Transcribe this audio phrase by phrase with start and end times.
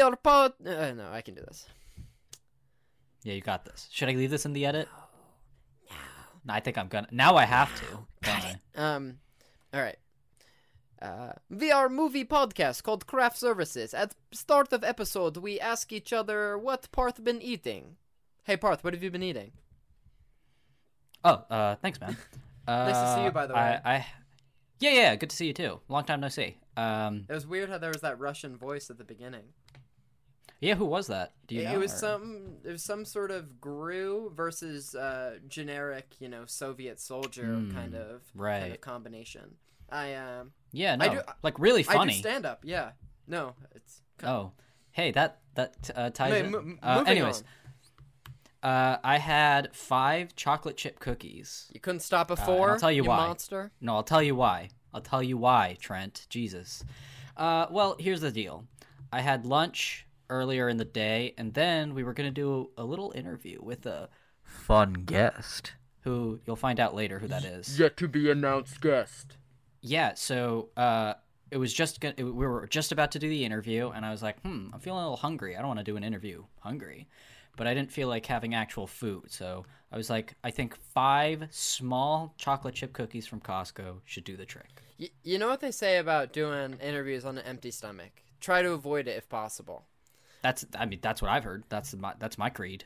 [0.00, 0.52] are pod.
[0.64, 1.66] Uh, no, I can do this.
[3.22, 3.88] Yeah, you got this.
[3.90, 4.88] Should I leave this in the edit?
[5.90, 5.96] No,
[6.44, 7.08] no I think I'm gonna.
[7.10, 7.86] Now I have to.
[8.22, 8.94] don't I?
[8.94, 9.18] Um,
[9.72, 9.96] all right.
[11.02, 11.32] Uh,
[11.70, 13.92] are movie podcast called Craft Services.
[13.92, 17.96] At start of episode, we ask each other what Parth been eating.
[18.44, 19.52] Hey Parth, what have you been eating?
[21.24, 22.16] Oh, uh, thanks, man.
[22.66, 23.60] Uh, Nice to see you, by the way.
[23.84, 24.06] I, I,
[24.80, 25.80] yeah, yeah, good to see you too.
[25.88, 26.56] Long time no see.
[26.76, 29.44] Um, It was weird how there was that Russian voice at the beginning.
[30.60, 31.32] yeah, who was that?
[31.46, 31.74] Do you it, know?
[31.74, 36.44] it was or- some it was some sort of GRU versus uh, generic, you know,
[36.46, 38.60] Soviet soldier Hmm, kind of right.
[38.60, 39.56] kind of combination.
[39.90, 42.14] I um Yeah, no, I do- like really funny.
[42.14, 42.60] stand up.
[42.64, 42.92] Yeah.
[43.26, 44.52] No, it's Oh,
[44.92, 46.54] hey, that that uh, ties in.
[46.54, 47.42] m- uh, anyways,
[48.62, 48.70] on.
[48.70, 51.70] uh, I had five chocolate chip cookies.
[51.72, 53.16] You couldn't stop a and I'll tell you why.
[53.28, 53.70] monster.
[53.80, 54.70] No, I'll tell you why.
[54.94, 56.26] I'll tell you why, Trent.
[56.30, 56.84] Jesus.
[57.36, 58.64] Uh, well, here's the deal.
[59.12, 63.12] I had lunch earlier in the day, and then we were gonna do a little
[63.14, 64.08] interview with a
[64.42, 67.78] fun guest who you'll find out later who that is.
[67.78, 69.36] Yet to be announced guest.
[69.80, 71.14] Yeah, so uh,
[71.50, 74.10] it was just gonna, it, we were just about to do the interview, and I
[74.10, 75.56] was like, hmm, I'm feeling a little hungry.
[75.56, 77.08] I don't want to do an interview hungry,
[77.56, 81.46] but I didn't feel like having actual food, so I was like, I think five
[81.50, 84.82] small chocolate chip cookies from Costco should do the trick.
[84.98, 88.22] Y- you know what they say about doing interviews on an empty stomach?
[88.40, 89.86] Try to avoid it if possible.
[90.42, 91.64] That's, I mean, that's what I've heard.
[91.68, 92.84] That's my, that's my creed.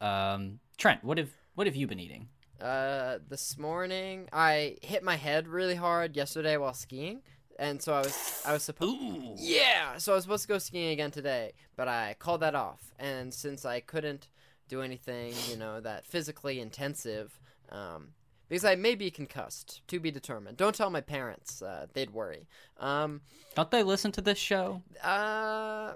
[0.00, 2.28] Um, Trent, what have, what have you been eating?
[2.60, 7.20] Uh, this morning I hit my head really hard yesterday while skiing,
[7.58, 9.34] and so I was I was supposed Ooh.
[9.36, 12.94] yeah, so I was supposed to go skiing again today, but I called that off.
[12.98, 14.28] And since I couldn't
[14.68, 17.38] do anything, you know, that physically intensive,
[17.70, 18.10] um,
[18.54, 20.56] because I may be concussed, to be determined.
[20.56, 22.46] Don't tell my parents; uh, they'd worry.
[22.78, 23.20] Um,
[23.56, 24.80] Don't they listen to this show?
[25.02, 25.94] uh,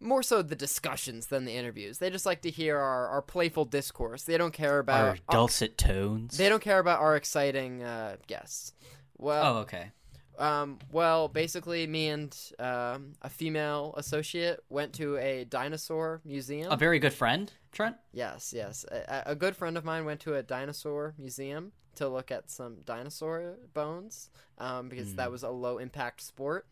[0.00, 1.98] more so the discussions than the interviews.
[1.98, 4.24] They just like to hear our, our playful discourse.
[4.24, 6.36] They don't care about Our dulcet tones.
[6.36, 8.72] they don't care about our exciting uh, guests.
[9.16, 9.92] Well, Oh, okay.
[10.38, 16.70] Um, well, basically, me and um, a female associate went to a dinosaur museum.
[16.72, 17.96] A very good friend, Trent.
[18.12, 18.84] yes, yes.
[18.90, 22.76] A, a good friend of mine went to a dinosaur museum to look at some
[22.84, 26.66] dinosaur bones um, because that was a low impact sport.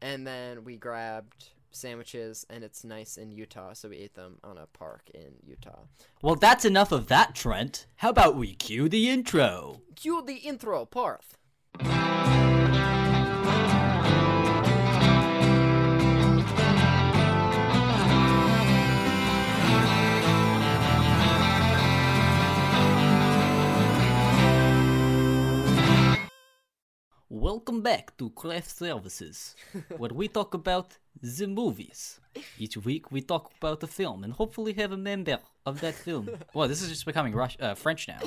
[0.00, 4.58] And then we grabbed sandwiches, and it's nice in Utah, so we ate them on
[4.58, 5.80] a park in Utah.
[6.22, 7.86] Well, that's enough of that, Trent.
[7.96, 9.80] How about we cue the intro?
[9.94, 11.36] Cue the intro, Parth.
[27.32, 29.54] Welcome back to Craft Services,
[29.96, 32.20] where we talk about the movies.
[32.58, 36.28] Each week we talk about a film and hopefully have a member of that film.
[36.54, 38.20] well, this is just becoming Rush, uh, French now.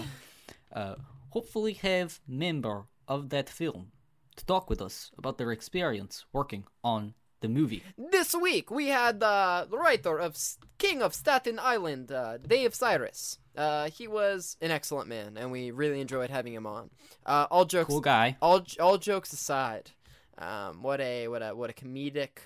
[0.72, 0.96] Uh,
[1.30, 3.92] hopefully have member of that film
[4.36, 7.84] to talk with us about their experience working on the movie.
[7.98, 12.72] This week we had uh, the writer of S- King of Staten Island, uh, Dave
[12.74, 13.38] Sirus.
[13.56, 16.90] Uh, he was an excellent man, and we really enjoyed having him on.
[17.26, 18.38] Uh, all jokes, Cool guy.
[18.42, 19.92] all all jokes aside,
[20.38, 22.40] um, what a what a what a comedic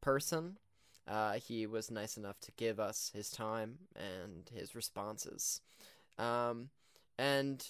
[0.00, 0.56] person.
[1.08, 5.60] Uh, he was nice enough to give us his time and his responses,
[6.18, 6.70] um,
[7.18, 7.64] and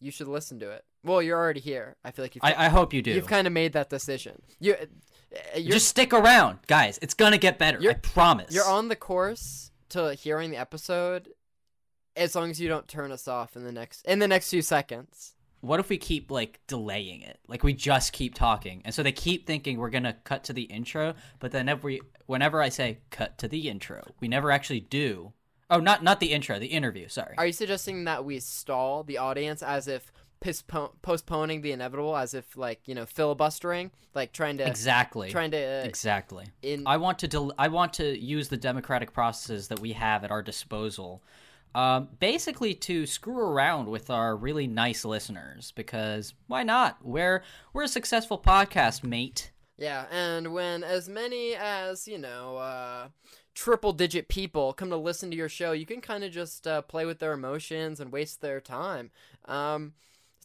[0.00, 0.84] you should listen to it.
[1.04, 1.96] Well, you're already here.
[2.04, 3.12] I feel like you've I, I hope you do.
[3.12, 4.42] you've kind of made that decision.
[4.60, 6.98] You, uh, you're Just stick around, guys.
[7.02, 7.78] It's gonna get better.
[7.88, 8.52] I promise.
[8.54, 11.28] You're on the course to hearing the episode
[12.16, 14.60] as long as you don't turn us off in the next in the next few
[14.62, 15.34] seconds.
[15.60, 19.12] what if we keep like delaying it like we just keep talking and so they
[19.12, 23.38] keep thinking we're gonna cut to the intro but then every whenever i say cut
[23.38, 25.32] to the intro we never actually do
[25.70, 27.34] oh not not the intro the interview sorry.
[27.38, 30.12] Are you suggesting that we stall the audience as if
[31.02, 35.30] postponing the inevitable as if like, you know, filibustering, like trying to exactly.
[35.30, 36.46] trying to uh, exactly.
[36.62, 40.24] in i want to del- i want to use the democratic processes that we have
[40.24, 41.22] at our disposal
[41.74, 46.98] um, basically to screw around with our really nice listeners because why not?
[47.02, 49.52] We're we're a successful podcast mate.
[49.76, 53.08] Yeah, and when as many as, you know, uh,
[53.58, 56.80] triple digit people come to listen to your show, you can kind of just uh,
[56.82, 59.10] play with their emotions and waste their time.
[59.46, 59.94] Um,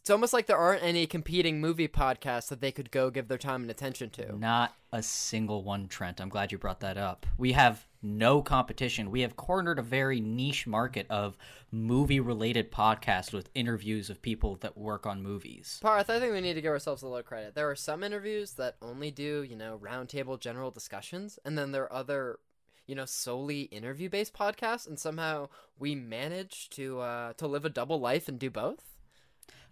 [0.00, 3.38] It's almost like there aren't any competing movie podcasts that they could go give their
[3.38, 4.36] time and attention to.
[4.36, 6.20] Not a single one, Trent.
[6.20, 7.24] I'm glad you brought that up.
[7.38, 9.12] We have no competition.
[9.12, 11.38] We have cornered a very niche market of
[11.70, 15.78] movie related podcasts with interviews of people that work on movies.
[15.80, 17.54] Parth, I think we need to give ourselves a little credit.
[17.54, 21.84] There are some interviews that only do, you know, roundtable general discussions, and then there
[21.84, 22.40] are other,
[22.86, 25.48] you know, solely interview based podcasts, and somehow
[25.78, 28.82] we manage to uh, to live a double life and do both.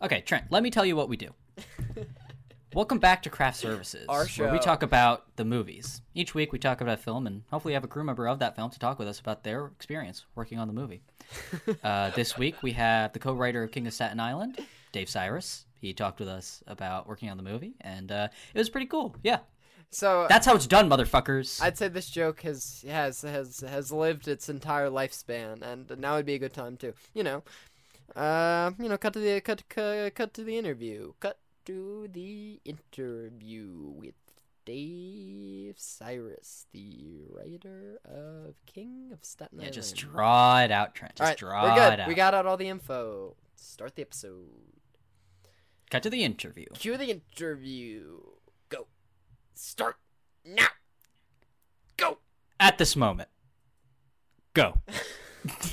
[0.00, 1.30] Okay, Trent, let me tell you what we do.
[2.74, 6.00] Welcome back to Craft Services, Our where we talk about the movies.
[6.14, 8.56] Each week we talk about a film, and hopefully have a crew member of that
[8.56, 11.02] film to talk with us about their experience working on the movie.
[11.84, 14.58] uh, this week we have the co-writer of King of Staten Island,
[14.90, 15.64] Dave Sirus.
[15.82, 19.16] He talked with us about working on the movie, and uh, it was pretty cool.
[19.22, 19.40] Yeah,
[19.92, 21.60] So that's how it's done, motherfuckers.
[21.62, 26.26] I'd say this joke has has has has lived its entire lifespan, and now would
[26.26, 27.42] be a good time to, you know,
[28.16, 32.58] uh, you know, cut to the cut cut, cut to the interview, cut to the
[32.64, 34.14] interview with
[34.64, 39.74] Dave Sirus, the writer of King of Staten yeah, Island.
[39.74, 41.16] just draw it out, Trent.
[41.16, 41.92] Just all right, draw we're good.
[41.92, 42.08] it out.
[42.08, 43.36] We got out all the info.
[43.56, 44.48] Start the episode.
[45.90, 46.66] Cut to the interview.
[46.72, 48.20] Cue the interview.
[49.52, 49.58] Go.
[49.60, 49.96] Start
[50.44, 50.66] now.
[51.96, 52.18] Go.
[52.58, 53.28] At this moment,
[54.54, 54.74] go.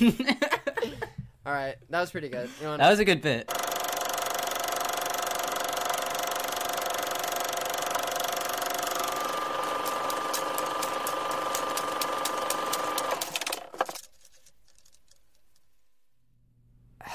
[1.46, 2.50] All right, that was pretty good.
[2.60, 3.50] You know, That was a good bit.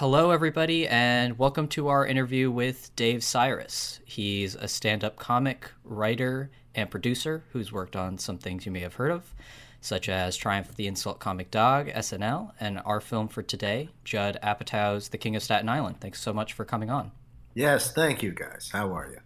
[0.07, 4.01] Hello, everybody, and welcome to our interview with Dave Sirus.
[4.05, 8.81] He's a stand up comic, writer, and producer who's worked on some things you may
[8.81, 9.33] have heard of,
[9.81, 14.37] such as Triumph of the Insult Comic Dog, SNL, and our film for today, Judd
[14.43, 15.99] Apatow's The King of Staten Island.
[15.99, 17.11] Thanks so much for coming on.
[17.55, 18.69] Yes, thank you guys.
[18.71, 19.21] How are you?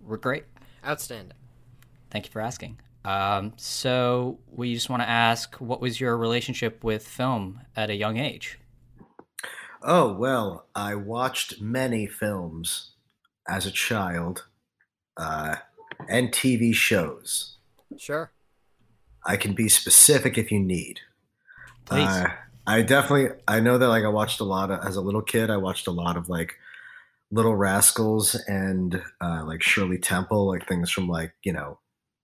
[0.00, 0.44] We're great.
[0.86, 1.36] outstanding.
[2.10, 2.80] Thank you for asking.
[3.04, 7.94] Um, so, we just want to ask what was your relationship with film at a
[7.94, 8.58] young age?
[9.82, 12.90] Oh, well, I watched many films
[13.48, 14.46] as a child
[15.16, 15.56] uh,
[16.08, 17.56] and TV shows.
[17.96, 18.30] Sure.
[19.26, 21.00] I can be specific if you need.
[21.84, 22.08] Please.
[22.08, 22.30] Uh,
[22.66, 25.50] I definitely, I know that like I watched a lot of, as a little kid,
[25.50, 26.56] I watched a lot of like
[27.30, 31.78] Little Rascals and uh, like Shirley Temple, like things from like, you know,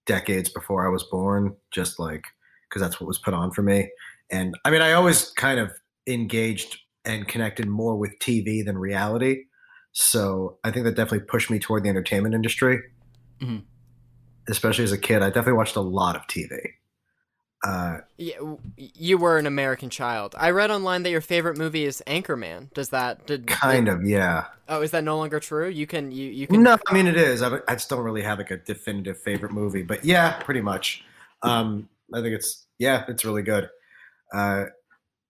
[0.06, 2.24] decades before I was born, just like,
[2.68, 3.90] because that's what was put on for me.
[4.30, 5.72] And I mean, I always kind of
[6.06, 9.44] engaged and connected more with TV than reality.
[9.92, 12.80] So I think that definitely pushed me toward the entertainment industry.
[13.40, 13.62] Mhm.
[14.48, 16.74] Especially as a kid, I definitely watched a lot of TV.
[17.64, 18.36] Uh, Yeah,
[18.76, 20.34] you were an American child.
[20.36, 22.72] I read online that your favorite movie is Anchorman.
[22.74, 24.46] Does that did, kind of, yeah.
[24.68, 25.68] Oh, is that no longer true?
[25.68, 27.40] You can you you can No, I mean it is.
[27.40, 31.04] I, I just don't really have like a definitive favorite movie, but yeah, pretty much.
[31.42, 33.70] Um, I think it's yeah, it's really good.
[34.32, 34.64] Uh,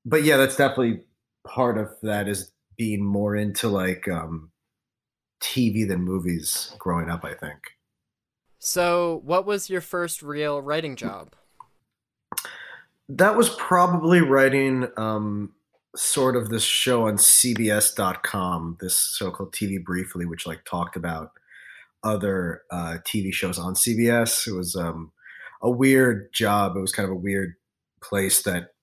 [0.05, 1.05] but yeah, that's definitely
[1.47, 4.51] part of that is being more into like um,
[5.43, 7.25] TV than movies growing up.
[7.25, 7.59] I think.
[8.59, 11.35] So, what was your first real writing job?
[13.09, 15.53] That was probably writing um,
[15.95, 21.33] sort of this show on CBS.com, this so-called TV Briefly, which like talked about
[22.03, 24.47] other uh, TV shows on CBS.
[24.47, 25.13] It was um,
[25.63, 26.77] a weird job.
[26.77, 27.55] It was kind of a weird
[28.03, 28.74] place that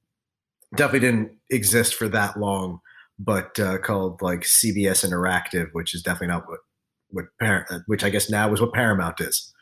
[0.76, 2.80] definitely didn't exist for that long,
[3.20, 6.60] but uh, called like CBS Interactive, which is definitely not what
[7.10, 9.54] what Par- uh, which I guess now is what Paramount is.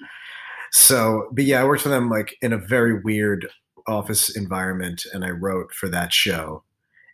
[0.71, 3.47] So, but yeah, I worked for them like in a very weird
[3.87, 6.63] office environment, and I wrote for that show,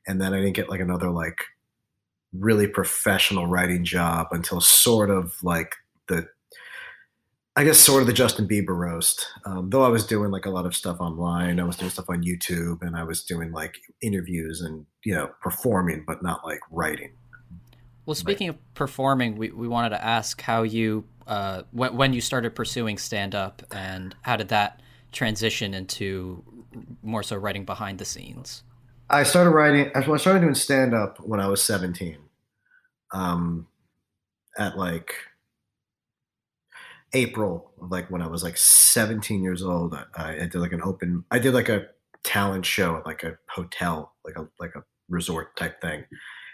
[0.08, 1.38] and then I didn't get like another like
[2.34, 5.76] really professional writing job until sort of like
[6.08, 6.28] the
[7.58, 9.28] I guess sort of the Justin Bieber roast.
[9.46, 12.10] Um, though I was doing like a lot of stuff online, I was doing stuff
[12.10, 16.60] on YouTube, and I was doing like interviews and you know performing, but not like
[16.70, 17.12] writing.
[18.06, 22.20] Well, speaking of performing, we, we wanted to ask how you uh, when when you
[22.20, 24.82] started pursuing stand up and how did that
[25.14, 26.44] transition into
[27.02, 28.64] more so writing behind the scenes.
[29.10, 29.92] I started writing.
[29.96, 32.18] I started doing stand up when I was seventeen.
[33.14, 33.68] Um,
[34.58, 35.14] at like
[37.16, 41.24] April, like when I was like seventeen years old, I, I did like an open.
[41.32, 41.88] I did like a
[42.24, 46.04] talent show at like a hotel, like a like a resort type thing.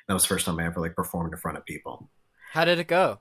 [0.07, 2.09] That was the first time I ever like performed in front of people.
[2.51, 3.19] How did it go?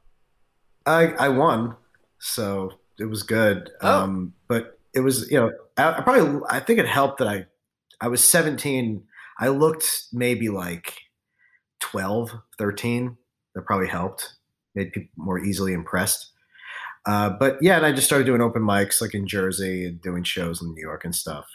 [0.85, 1.77] I I won,
[2.19, 3.71] so it was good.
[3.81, 4.03] Oh.
[4.03, 7.47] Um, but it was you know I, I probably I think it helped that I
[8.01, 9.03] I was 17.
[9.39, 10.95] I looked maybe like
[11.81, 13.17] 12, 13.
[13.55, 14.35] That probably helped.
[14.75, 16.30] made people more easily impressed.
[17.07, 20.23] Uh, but yeah, and I just started doing open mics like in Jersey and doing
[20.23, 21.47] shows in New York and stuff.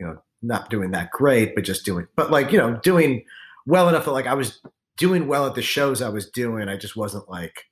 [0.00, 3.24] You know, not doing that great, but just doing, but like you know, doing
[3.66, 4.60] well enough that like I was
[4.96, 6.68] doing well at the shows I was doing.
[6.68, 7.64] I just wasn't like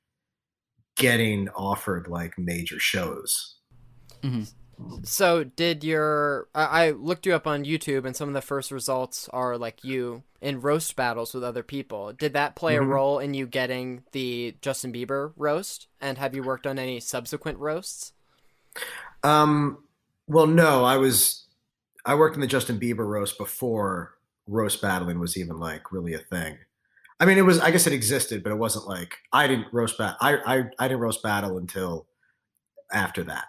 [0.97, 3.57] getting offered like major shows.
[4.23, 4.43] Mm-hmm.
[5.03, 9.29] So did your I looked you up on YouTube and some of the first results
[9.33, 12.13] are like you in roast battles with other people.
[12.13, 12.83] Did that play Mhm.
[12.83, 15.87] a role in you getting the Justin Bieber roast?
[16.01, 18.13] And have you worked on any subsequent roasts?
[19.23, 19.85] Um,
[20.27, 21.47] well, no, I was
[22.05, 24.15] I worked in the Justin Bieber roast before
[24.47, 26.59] roast battling was even like really a thing.
[27.21, 29.97] I mean, it was I guess it existed, but it wasn't like I didn't roast
[29.99, 32.07] bat I I, I didn't roast battle until
[32.93, 33.47] after that.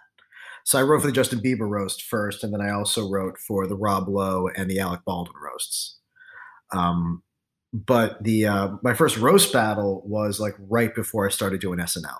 [0.66, 3.68] So I wrote for the Justin Bieber roast first, and then I also wrote for
[3.68, 5.98] the Rob Lowe and the Alec Baldwin roasts.
[6.72, 7.22] Um,
[7.72, 12.18] but the uh, my first roast battle was like right before I started doing SNL.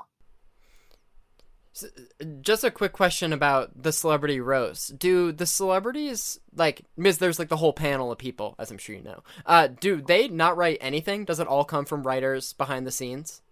[2.40, 4.96] Just a quick question about the celebrity roast.
[4.96, 8.94] Do the celebrities like because there's like the whole panel of people, as I'm sure
[8.94, 9.24] you know.
[9.44, 11.24] Uh, do they not write anything?
[11.24, 13.42] Does it all come from writers behind the scenes?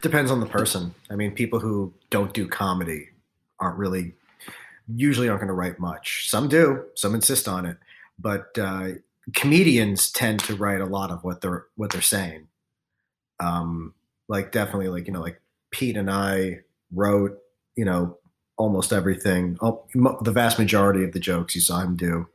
[0.00, 0.94] Depends on the person.
[1.10, 3.08] I mean, people who don't do comedy
[3.62, 4.14] aren't really
[4.94, 6.28] usually aren't going to write much.
[6.28, 6.84] Some do.
[6.94, 7.78] Some insist on it,
[8.18, 8.88] but uh,
[9.34, 12.48] comedians tend to write a lot of what they're what they're saying.
[13.40, 13.94] Um,
[14.28, 15.40] like definitely, like you know, like
[15.70, 16.60] Pete and I
[16.92, 17.38] wrote,
[17.76, 18.18] you know,
[18.56, 19.56] almost everything.
[19.60, 22.28] Oh, the vast majority of the jokes you saw him do.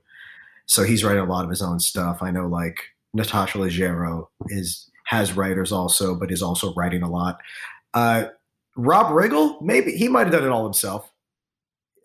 [0.66, 2.22] So he's writing a lot of his own stuff.
[2.22, 2.80] I know, like
[3.14, 7.40] Natasha Leggero is has writers also, but is also writing a lot.
[7.94, 8.26] Uh,
[8.76, 11.12] Rob Riggle, maybe he might have done it all himself.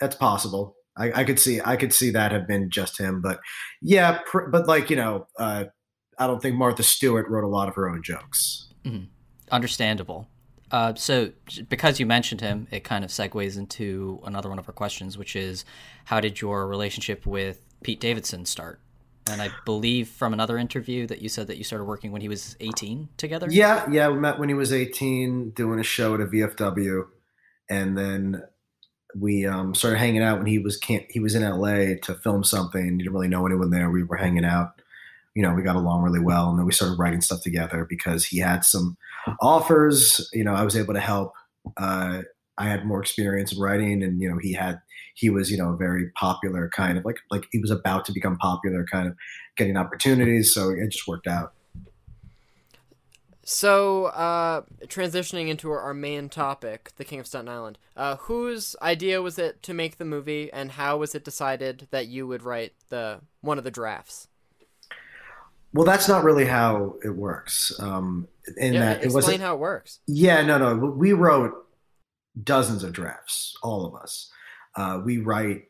[0.03, 0.75] That's possible.
[0.97, 3.39] I, I could see I could see that have been just him, but
[3.81, 5.67] yeah, pr- but like you know, uh,
[6.19, 8.69] I don't think Martha Stewart wrote a lot of her own jokes.
[9.53, 10.27] Understandable.
[10.73, 11.31] Uh, so,
[11.69, 15.37] because you mentioned him, it kind of segues into another one of our questions, which
[15.37, 15.65] is
[16.07, 18.81] how did your relationship with Pete Davidson start?
[19.31, 22.29] And I believe from another interview that you said that you started working when he
[22.29, 23.47] was 18 together?
[23.49, 27.05] Yeah, yeah, we met when he was 18, doing a show at a VFW,
[27.71, 28.43] and then
[29.19, 32.45] we um, started hanging out when he was can he was in LA to film
[32.45, 32.85] something.
[32.85, 33.91] He didn't really know anyone there.
[33.91, 34.81] We were hanging out.
[35.35, 38.25] You know, we got along really well, and then we started writing stuff together because
[38.25, 38.97] he had some
[39.41, 40.29] offers.
[40.33, 41.33] You know, I was able to help.
[41.77, 42.23] Uh,
[42.59, 44.81] I had more experience in writing, and you know, he had
[45.15, 48.13] he was you know a very popular kind of like like he was about to
[48.13, 49.15] become popular, kind of
[49.57, 50.53] getting opportunities.
[50.53, 51.55] So it just worked out.
[53.45, 57.79] So, uh, transitioning into our, main topic, the King of Staten Island.
[57.97, 62.07] Uh, whose idea was it to make the movie, and how was it decided that
[62.07, 64.29] you would write the one of the drafts?
[65.73, 67.73] Well, that's not really how it works.
[67.81, 69.41] Um, in yeah, that it explain wasn't.
[69.43, 70.01] how it works.
[70.07, 70.77] Yeah, no, no.
[70.77, 71.53] We wrote
[72.45, 74.31] dozens of drafts, all of us.
[74.77, 75.65] Uh, we write.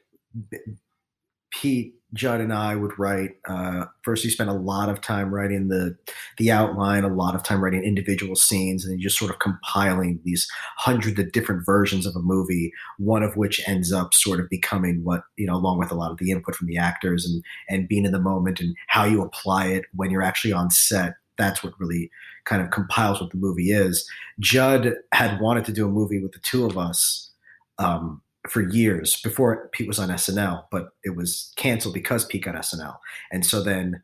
[1.53, 3.37] Pete, Judd, and I would write.
[3.49, 5.97] Uh, first, you spent a lot of time writing the
[6.37, 10.47] the outline, a lot of time writing individual scenes, and just sort of compiling these
[10.77, 12.73] hundreds of different versions of a movie.
[12.99, 16.11] One of which ends up sort of becoming what you know, along with a lot
[16.11, 19.23] of the input from the actors and and being in the moment and how you
[19.23, 21.15] apply it when you're actually on set.
[21.39, 22.11] That's what really
[22.45, 24.07] kind of compiles what the movie is.
[24.39, 27.31] Judd had wanted to do a movie with the two of us
[27.79, 32.55] um, for years before Pete was on SNL, but it was canceled because Pete got
[32.55, 32.97] SNL.
[33.31, 34.03] And so then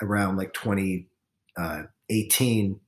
[0.00, 2.80] around like 2018,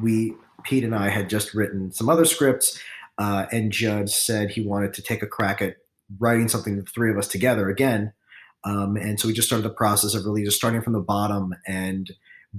[0.00, 0.34] we
[0.64, 2.80] Pete and I had just written some other scripts,
[3.18, 5.76] uh, and Judd said he wanted to take a crack at
[6.18, 8.12] writing something the three of us together again.
[8.64, 11.54] Um, and so we just started the process of really just starting from the bottom
[11.66, 12.10] and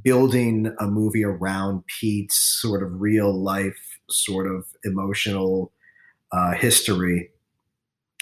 [0.03, 5.71] building a movie around Pete's sort of real life, sort of emotional
[6.31, 7.31] uh, history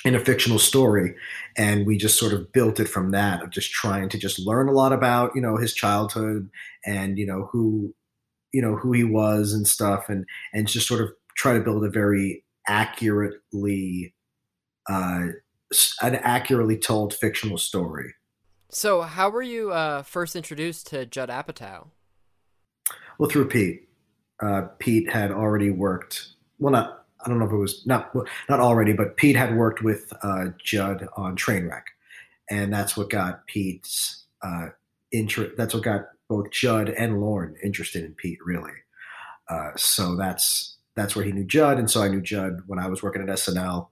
[0.06, 1.16] in a fictional story.
[1.58, 4.68] And we just sort of built it from that of just trying to just learn
[4.68, 6.50] a lot about, you know, his childhood
[6.86, 7.94] and, you know, who,
[8.52, 11.84] you know, who he was and stuff and, and just sort of try to build
[11.84, 14.14] a very accurately,
[14.90, 15.28] uh,
[16.02, 18.14] an accurately told fictional story.
[18.70, 21.90] So, how were you uh, first introduced to Judd Apatow?
[23.20, 23.88] Well, through Pete.
[24.42, 26.30] Uh, Pete had already worked.
[26.58, 28.14] Well, not I don't know if it was not
[28.50, 31.84] not already, but Pete had worked with uh, Judd on Trainwreck,
[32.50, 34.68] and that's what got Pete's uh,
[35.12, 35.56] interest.
[35.58, 38.72] That's what got both Judd and Lauren interested in Pete, really.
[39.50, 42.88] Uh, so that's that's where he knew Judd, and so I knew Judd when I
[42.88, 43.88] was working at SNL,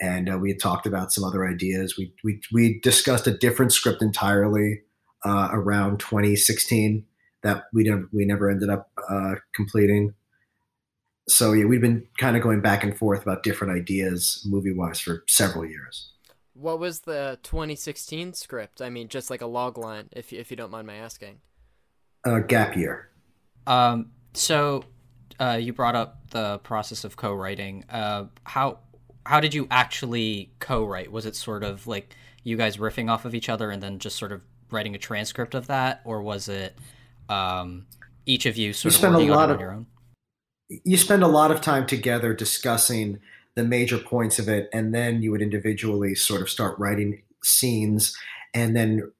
[0.00, 1.96] and uh, we had talked about some other ideas.
[1.96, 4.82] We we we discussed a different script entirely
[5.24, 7.04] uh, around 2016
[7.42, 10.14] that we never we never ended up uh, completing.
[11.28, 15.00] So yeah, we've been kind of going back and forth about different ideas movie wise
[15.00, 16.10] for several years.
[16.54, 18.80] What was the 2016 script?
[18.80, 21.40] I mean, just like a log line, if if you don't mind my asking.
[22.24, 23.10] Uh, gap year.
[23.66, 24.84] Um, so
[25.38, 27.84] uh, you brought up the process of co-writing.
[27.90, 28.78] Uh, how
[29.26, 31.12] how did you actually co-write?
[31.12, 34.16] Was it sort of like you guys riffing off of each other and then just
[34.16, 34.40] sort of
[34.70, 36.76] writing a transcript of that, or was it
[37.28, 37.86] um,
[38.24, 39.72] each of you sort You of spend a working on lot it of- on your
[39.72, 39.86] own?
[40.68, 43.20] You spend a lot of time together discussing
[43.54, 48.16] the major points of it, and then you would individually sort of start writing scenes,
[48.54, 49.12] and then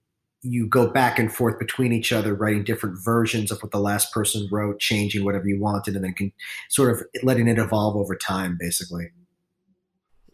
[0.42, 4.12] you go back and forth between each other, writing different versions of what the last
[4.12, 6.32] person wrote, changing whatever you wanted, and then can
[6.68, 9.10] sort of letting it evolve over time, basically.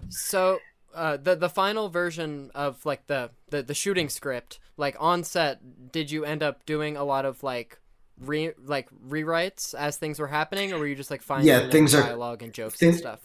[0.08, 0.58] So,
[0.94, 5.92] uh, the the final version of like the, the the shooting script, like on set,
[5.92, 7.78] did you end up doing a lot of like
[8.24, 11.94] re like rewrites as things were happening, or were you just like finding Yeah, things
[11.94, 13.20] are- dialogue and jokes thing- and stuff?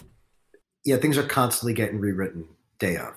[0.86, 2.48] yeah, things are constantly getting rewritten
[2.80, 3.14] day of.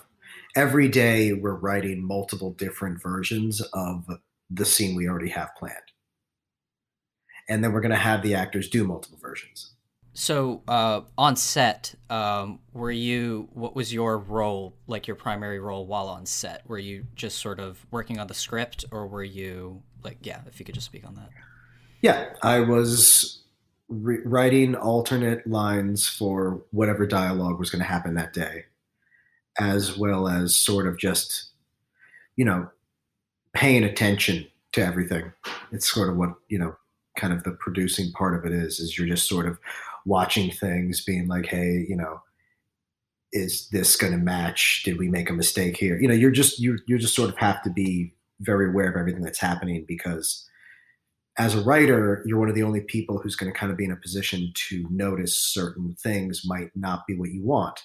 [0.56, 4.06] Every day we're writing multiple different versions of
[4.50, 5.76] the scene we already have planned.
[7.48, 9.74] And then we're going to have the actors do multiple versions.
[10.12, 13.48] So uh, on set, um, were you?
[13.52, 16.68] What was your role, like your primary role while on set?
[16.68, 20.40] Were you just sort of working on the script, or were you like, yeah?
[20.46, 21.30] If you could just speak on that.
[22.02, 23.42] Yeah, I was
[23.88, 28.64] re- writing alternate lines for whatever dialogue was going to happen that day,
[29.58, 31.50] as well as sort of just,
[32.36, 32.68] you know,
[33.52, 35.32] paying attention to everything.
[35.72, 36.76] It's sort of what, you know,
[37.16, 39.58] kind of the producing part of it is, is you're just sort of
[40.06, 42.22] watching things, being like, hey, you know,
[43.32, 44.82] is this going to match?
[44.84, 46.00] Did we make a mistake here?
[46.00, 48.96] You know, you're just, you, you just sort of have to be very aware of
[48.96, 50.48] everything that's happening because
[51.38, 53.84] as a writer, you're one of the only people who's going to kind of be
[53.84, 57.80] in a position to notice certain things might not be what you want.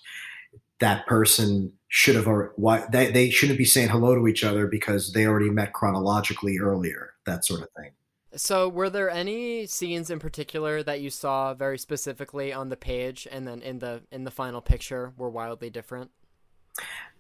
[0.79, 4.67] That person should have, already, why they, they shouldn't be saying hello to each other
[4.67, 7.91] because they already met chronologically earlier, that sort of thing.
[8.35, 13.25] So, were there any scenes in particular that you saw very specifically on the page,
[13.31, 16.11] and then in the in the final picture were wildly different?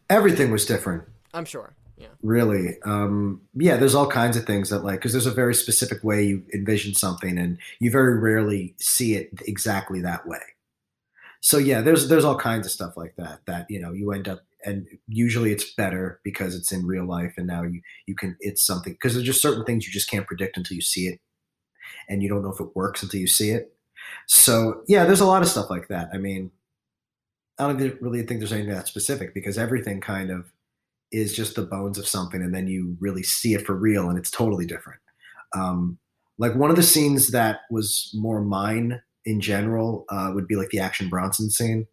[0.09, 1.03] Everything was different.
[1.33, 1.73] I'm sure.
[1.97, 2.07] Yeah.
[2.21, 6.03] really um yeah there's all kinds of things that like because there's a very specific
[6.03, 10.41] way you envision something and you very rarely see it exactly that way.
[11.39, 14.27] So yeah there's there's all kinds of stuff like that that you know you end
[14.27, 18.35] up and usually it's better because it's in real life and now you you can
[18.41, 21.21] it's something because there's just certain things you just can't predict until you see it
[22.09, 23.73] and you don't know if it works until you see it.
[24.27, 26.09] So yeah there's a lot of stuff like that.
[26.13, 26.51] I mean
[27.57, 30.51] i don't really think there's anything that specific because everything kind of
[31.15, 34.17] is just the bones of something and then you really see it for real and
[34.17, 34.99] it's totally different.
[35.55, 35.97] Um,
[36.37, 40.69] like one of the scenes that was more mine in general uh, would be like
[40.69, 41.87] the action bronson scene.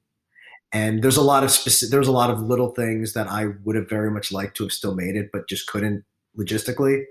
[0.73, 3.77] And there's a lot of specific there's a lot of little things that i would
[3.77, 6.05] have very much liked to have still made it but just couldn't
[6.39, 7.05] logistically.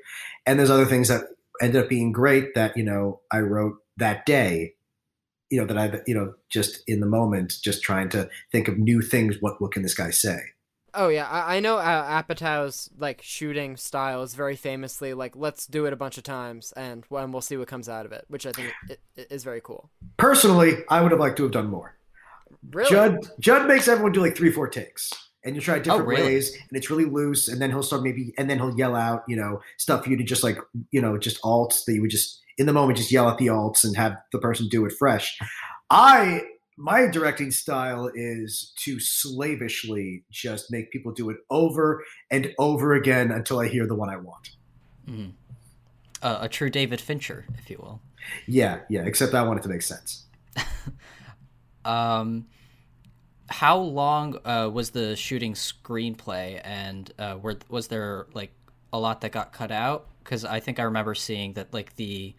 [0.45, 1.25] And there's other things that
[1.61, 4.73] ended up being great that you know i wrote that day
[5.51, 8.77] you know that i you know just in the moment just trying to think of
[8.77, 9.37] new things.
[9.39, 10.39] What what can this guy say
[10.93, 15.65] Oh yeah, I, I know uh, Apatow's like shooting style is very famously like let's
[15.67, 18.25] do it a bunch of times and when we'll see what comes out of it,
[18.27, 19.89] which I think i i- is very cool.
[20.17, 21.95] personally i would have liked to have done more
[22.71, 22.89] Really?
[22.89, 25.09] Judd Judd makes everyone do like three, four takes.
[25.43, 26.21] And you try different really?
[26.21, 27.47] ways, and it's really loose.
[27.47, 30.17] And then he'll start maybe, and then he'll yell out, you know, stuff for you
[30.17, 30.57] to just like,
[30.91, 33.47] you know, just alts that you would just in the moment just yell at the
[33.47, 35.39] alts and have the person do it fresh.
[35.89, 36.43] I
[36.77, 43.31] my directing style is to slavishly just make people do it over and over again
[43.31, 44.51] until I hear the one I want.
[45.07, 45.33] Mhm.
[46.21, 48.01] Uh, a true David Fincher, if you will.
[48.47, 49.03] Yeah, yeah.
[49.03, 50.25] Except I want it to make sense.
[51.83, 52.45] Um,
[53.49, 58.51] how long uh, was the shooting screenplay, and uh, were was there like
[58.93, 60.07] a lot that got cut out?
[60.23, 62.35] Because I think I remember seeing that like the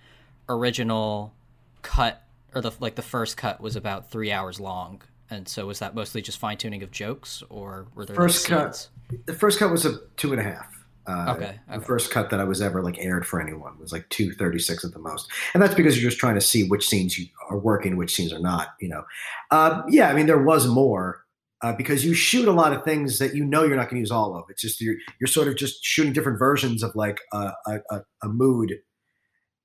[0.48, 1.34] original
[1.82, 2.22] cut
[2.54, 5.94] or the like the first cut was about three hours long, and so was that
[5.94, 8.88] mostly just fine tuning of jokes, or were there First like, cut.
[9.26, 10.68] The first cut was a two and a half.
[11.04, 14.08] Uh, Okay, The first cut that I was ever like aired for anyone was like
[14.08, 16.86] two thirty six at the most, and that's because you're just trying to see which
[16.88, 18.68] scenes you are working, which scenes are not.
[18.80, 19.04] You know,
[19.50, 20.08] uh, yeah.
[20.08, 21.24] I mean, there was more
[21.62, 24.00] uh, because you shoot a lot of things that you know you're not going to
[24.00, 24.44] use all of.
[24.48, 28.28] It's just you're you're sort of just shooting different versions of like a, a, a
[28.28, 28.80] mood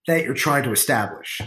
[0.07, 1.41] that you're trying to establish.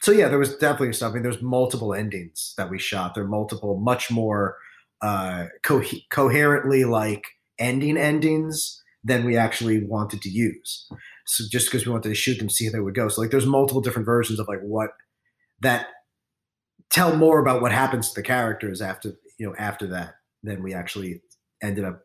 [0.00, 3.14] So yeah, there was definitely mean, there's multiple endings that we shot.
[3.14, 4.56] There are multiple, much more
[5.02, 7.24] uh, co- coherently like
[7.58, 10.88] ending endings than we actually wanted to use.
[11.26, 13.08] So just because we wanted to shoot them, see how they would go.
[13.08, 14.90] So like, there's multiple different versions of like what
[15.60, 15.86] that
[16.90, 20.72] tell more about what happens to the characters after you know after that than we
[20.72, 21.20] actually
[21.62, 22.00] ended up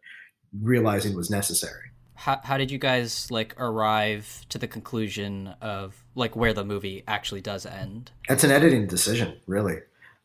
[0.62, 1.93] realizing was necessary.
[2.16, 7.04] How, how did you guys like arrive to the conclusion of like where the movie
[7.08, 8.12] actually does end?
[8.30, 9.78] It's an editing decision, really.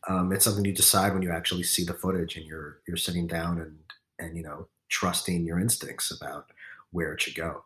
[0.07, 3.27] Um, it's something you decide when you actually see the footage and you're you're sitting
[3.27, 3.77] down and
[4.17, 6.45] and you know trusting your instincts about
[6.91, 7.63] where it should go.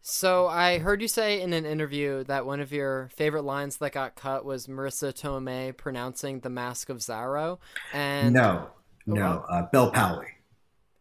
[0.00, 3.92] So I heard you say in an interview that one of your favorite lines that
[3.92, 7.58] got cut was Marisa Tomei pronouncing the Mask of Zorro,
[7.92, 8.70] and no,
[9.06, 10.28] no, uh, Bel Powley.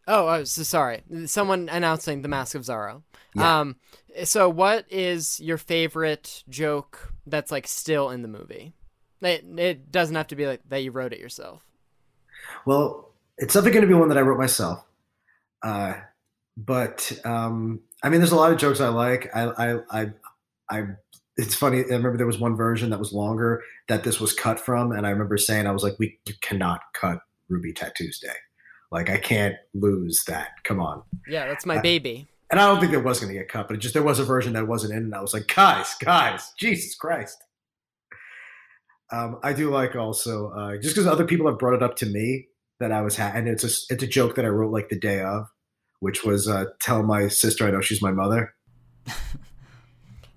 [0.07, 1.03] Oh, oh, so sorry.
[1.25, 3.03] Someone announcing the Mask of Zorro.
[3.35, 3.59] Yeah.
[3.59, 3.75] Um,
[4.23, 8.73] so what is your favorite joke that's like still in the movie?
[9.21, 11.61] It, it doesn't have to be like that you wrote it yourself.
[12.65, 14.83] Well, it's definitely going to be one that I wrote myself.
[15.61, 15.95] Uh,
[16.55, 19.29] but um, I mean, there's a lot of jokes I like.
[19.35, 20.07] I, I, I,
[20.69, 20.83] I,
[21.35, 21.79] it's funny.
[21.79, 25.05] I remember there was one version that was longer that this was cut from, and
[25.05, 28.29] I remember saying, I was like, we cannot cut Ruby Tattoos Day.
[28.91, 30.63] Like, I can't lose that.
[30.63, 31.03] Come on.
[31.27, 32.27] Yeah, that's my I- baby.
[32.49, 34.19] And I don't think it was going to get cut, but it just there was
[34.19, 37.43] a version that wasn't in, and I was like, guys, guys, Jesus Christ.
[39.11, 42.05] Um, I do like also uh, just because other people have brought it up to
[42.05, 42.47] me
[42.79, 44.97] that I was ha- and it's a it's a joke that I wrote like the
[44.99, 45.47] day of,
[45.99, 48.53] which was uh, tell my sister I know she's my mother.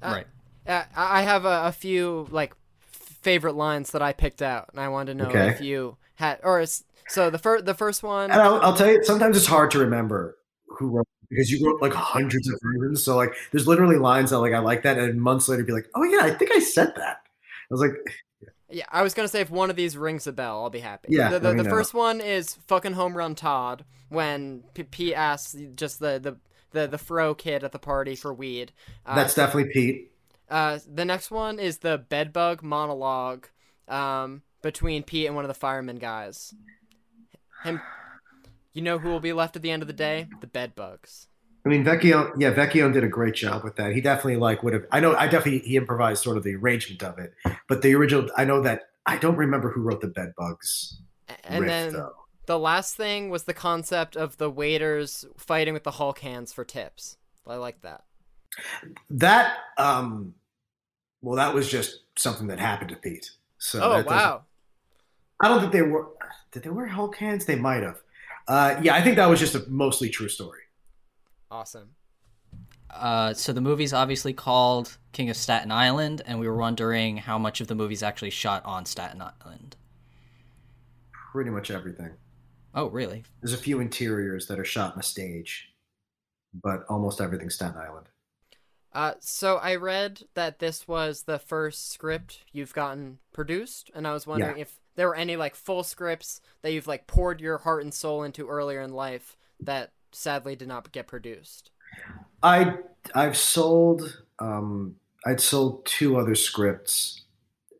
[0.02, 0.26] Uh, right.
[0.66, 2.54] Uh, I have a, a few like
[2.90, 5.50] favorite lines that I picked out, and I wanted to know Okay.
[5.50, 8.30] if you had or is, so the first the first one.
[8.30, 11.82] And I'll, I'll tell you, sometimes it's hard to remember who wrote because you wrote
[11.82, 13.04] like hundreds of versions.
[13.04, 15.88] So like, there's literally lines that like I like that, and months later be like,
[15.94, 17.22] oh yeah, I think I said that.
[17.22, 17.92] I was like,
[18.72, 21.08] Yeah, I was gonna say if one of these rings a bell, I'll be happy.
[21.10, 25.56] Yeah, the, the, the first one is fucking home run Todd when P- Pete asks
[25.74, 26.36] just the the
[26.70, 28.70] the the fro kid at the party for weed.
[29.04, 30.12] Uh, that's definitely Pete.
[30.48, 33.48] uh, the next one is the bedbug monologue
[33.88, 36.54] um, between Pete and one of the fireman guys.
[37.62, 37.80] Him,
[38.72, 40.28] you know who will be left at the end of the day?
[40.40, 41.28] The bedbugs.
[41.64, 43.92] I mean, Vecchio, yeah, Vecchio did a great job with that.
[43.92, 44.86] He definitely like would have.
[44.90, 47.34] I know, I definitely he improvised sort of the arrangement of it,
[47.68, 51.00] but the original, I know that I don't remember who wrote the Bed Bugs
[51.44, 52.14] And riff then though.
[52.46, 56.64] the last thing was the concept of the waiters fighting with the Hulk hands for
[56.64, 57.16] tips.
[57.46, 58.04] I like that.
[59.10, 60.34] That, um,
[61.22, 63.30] well, that was just something that happened to Pete.
[63.58, 64.44] So oh wow!
[65.40, 66.08] I don't think they were.
[66.52, 67.44] Did they wear Hulk hands?
[67.44, 68.00] They might have.
[68.46, 70.62] Uh, yeah, I think that was just a mostly true story.
[71.50, 71.90] Awesome.
[72.90, 77.38] Uh, so the movie's obviously called King of Staten Island, and we were wondering how
[77.38, 79.76] much of the movie's actually shot on Staten Island.
[81.32, 82.10] Pretty much everything.
[82.74, 83.24] Oh, really?
[83.40, 85.72] There's a few interiors that are shot on a stage,
[86.52, 88.08] but almost everything's Staten Island.
[88.92, 94.12] Uh, so I read that this was the first script you've gotten produced, and I
[94.12, 97.82] was wondering if there were any like full scripts that you've like poured your heart
[97.82, 101.70] and soul into earlier in life that sadly did not get produced.
[102.42, 102.74] I
[103.14, 107.24] I've sold um I'd sold two other scripts,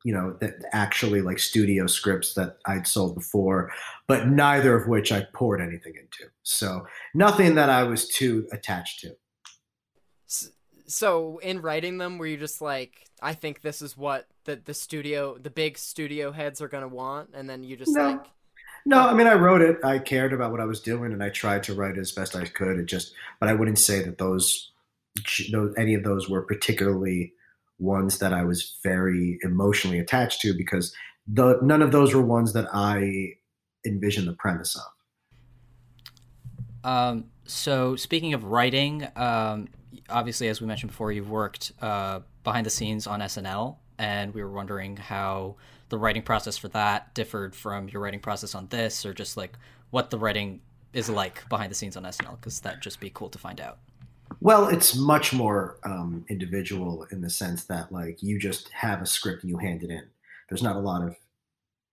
[0.02, 3.70] you know, that actually like studio scripts that I'd sold before,
[4.06, 6.32] but neither of which I poured anything into.
[6.42, 9.14] So nothing that I was too attached to.
[10.86, 14.74] So in writing them, were you just like, I think this is what the the
[14.74, 18.10] studio, the big studio heads are gonna want, and then you just No.
[18.12, 18.26] like,
[18.86, 19.78] No, I mean I wrote it.
[19.84, 22.44] I cared about what I was doing, and I tried to write as best I
[22.46, 22.78] could.
[22.78, 24.70] It just, but I wouldn't say that those,
[25.52, 27.34] those any of those were particularly
[27.78, 30.94] ones that I was very emotionally attached to because
[31.26, 33.34] the none of those were ones that I
[33.86, 34.82] envisioned the premise of.
[36.82, 39.68] Um, so speaking of writing, um,
[40.08, 44.42] obviously, as we mentioned before, you've worked uh, behind the scenes on SNL, and we
[44.42, 45.56] were wondering how
[45.90, 49.52] the writing process for that differed from your writing process on this, or just like
[49.90, 50.62] what the writing
[50.94, 53.78] is like behind the scenes on SNL, because that'd just be cool to find out.
[54.40, 59.06] Well, it's much more um, individual in the sense that like you just have a
[59.06, 60.04] script and you hand it in.
[60.48, 61.14] There's not a lot of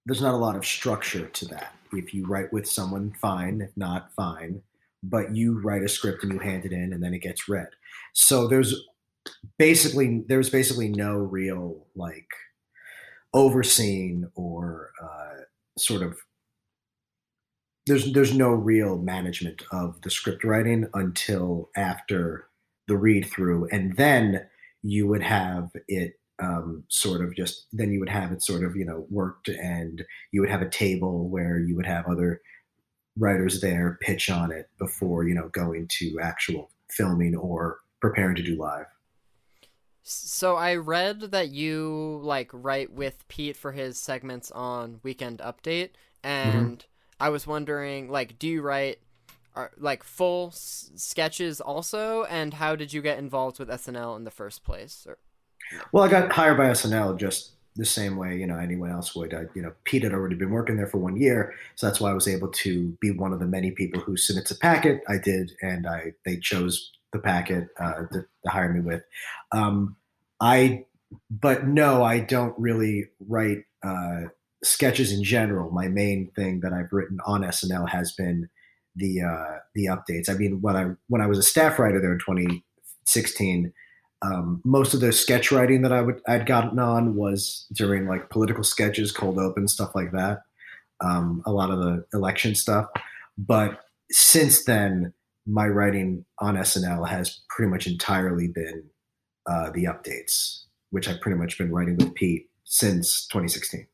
[0.06, 1.76] there's not a lot of structure to that.
[1.92, 3.60] If you write with someone, fine.
[3.60, 4.62] If not, fine.
[5.04, 7.68] But you write a script and you hand it in, and then it gets read.
[8.14, 8.74] So there's
[9.58, 12.28] basically there's basically no real like
[13.34, 15.42] overseeing or uh,
[15.78, 16.18] sort of
[17.86, 22.48] there's there's no real management of the script writing until after
[22.88, 24.46] the read through and then
[24.84, 28.76] you would have it um, sort of just then you would have it sort of
[28.76, 32.42] you know worked and you would have a table where you would have other
[33.18, 38.44] writers there pitch on it before you know going to actual filming or preparing to
[38.44, 38.86] do live
[40.10, 45.90] So I read that you like write with Pete for his segments on Weekend Update,
[46.24, 46.58] mm-hmm.
[46.58, 46.86] and
[47.20, 49.00] I was wondering, like, do you write
[49.54, 52.24] are, like full s- sketches also?
[52.24, 55.06] And how did you get involved with SNL in the first place?
[55.06, 55.18] Or,
[55.92, 59.34] Well, I got hired by SNL just the same way you know anyone else would.
[59.34, 62.12] I, you know, Pete had already been working there for one year, so that's why
[62.12, 65.02] I was able to be one of the many people who submits a packet.
[65.10, 69.02] I did, and I they chose the packet uh, to, to hire me with.
[69.52, 69.96] Um,
[70.40, 70.86] I,
[71.30, 74.24] but no, I don't really write uh,
[74.64, 75.72] sketches in general.
[75.72, 78.50] My main thing that I've written on SNL has been
[78.96, 80.30] the uh, the updates.
[80.30, 83.74] I mean, when I when I was a staff writer there in 2016
[84.22, 88.30] um, most of the sketch writing that I would I'd gotten on was during like
[88.30, 90.42] political sketches, cold open stuff like that.
[91.02, 92.88] Um, a lot of the election stuff,
[93.38, 95.14] but since then,
[95.48, 98.84] my writing on SNL has pretty much entirely been
[99.46, 103.88] uh, the updates, which I've pretty much been writing with Pete since 2016.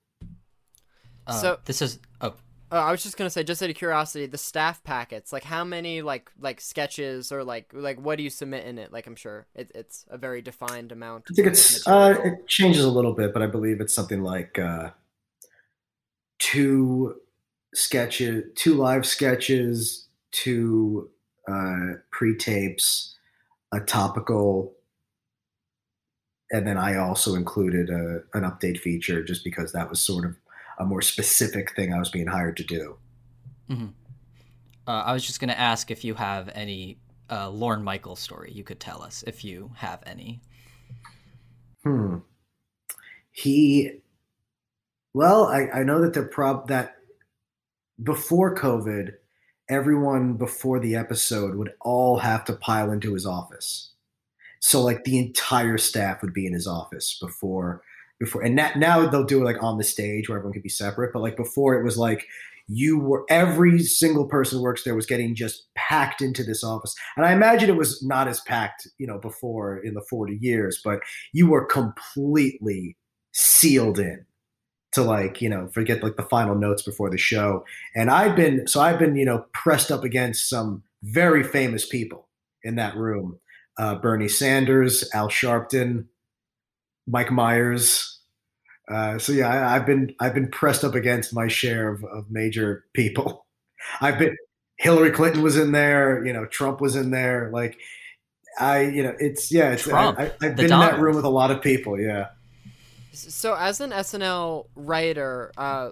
[1.27, 2.33] Uh, So- this is oh
[2.71, 5.63] uh, I was just gonna say, just out of curiosity, the staff packets, like how
[5.63, 8.91] many like like sketches or like like what do you submit in it?
[8.91, 11.25] Like I'm sure it, it's a very defined amount.
[11.29, 14.57] I think it's uh, it changes a little bit, but I believe it's something like
[14.57, 14.89] uh,
[16.39, 17.15] two
[17.75, 21.11] sketches, two live sketches, two
[21.47, 23.15] uh, pre-tapes,
[23.71, 24.73] a topical,
[26.51, 30.36] and then I also included a, an update feature just because that was sort of
[30.79, 32.97] a more specific thing I was being hired to do.
[34.88, 36.97] uh, I was just gonna ask if you have any
[37.29, 40.41] uh, Lorne Michael story you could tell us if you have any.
[41.84, 42.17] Hmm.
[43.32, 44.01] He,
[45.13, 46.97] well, I, I know that the prob that
[48.01, 49.13] before COVID,
[49.69, 53.91] everyone before the episode would all have to pile into his office.
[54.60, 57.82] So like the entire staff would be in his office before
[58.19, 60.69] before and that, now they'll do it like on the stage where everyone could be
[60.69, 61.12] separate.
[61.12, 62.26] But like before it was like
[62.67, 66.95] you were every single person who works there was getting just packed into this office.
[67.17, 70.80] And I imagine it was not as packed, you know, before in the 40 years,
[70.84, 70.99] but
[71.34, 72.95] you were completely
[73.34, 74.26] sealed in
[74.93, 77.65] to like you know forget like the final notes before the show.
[77.95, 82.27] And i've been so i've been you know pressed up against some very famous people
[82.63, 83.39] in that room.
[83.77, 86.06] Uh, bernie sanders al sharpton
[87.08, 88.19] mike myers.
[88.89, 92.29] Uh, so yeah I, i've been i've been pressed up against my share of, of
[92.29, 93.45] major people.
[94.01, 94.38] I've been
[94.77, 97.49] hillary clinton was in there you know trump was in there.
[97.51, 97.77] Like
[98.60, 101.29] i you know it's yeah it's Trump, I, the been in that room with a
[101.29, 102.27] lot of people yeah
[103.13, 105.91] So, as an SNL writer, uh,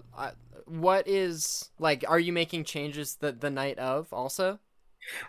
[0.66, 2.04] what is like?
[2.08, 4.60] Are you making changes the the night of also?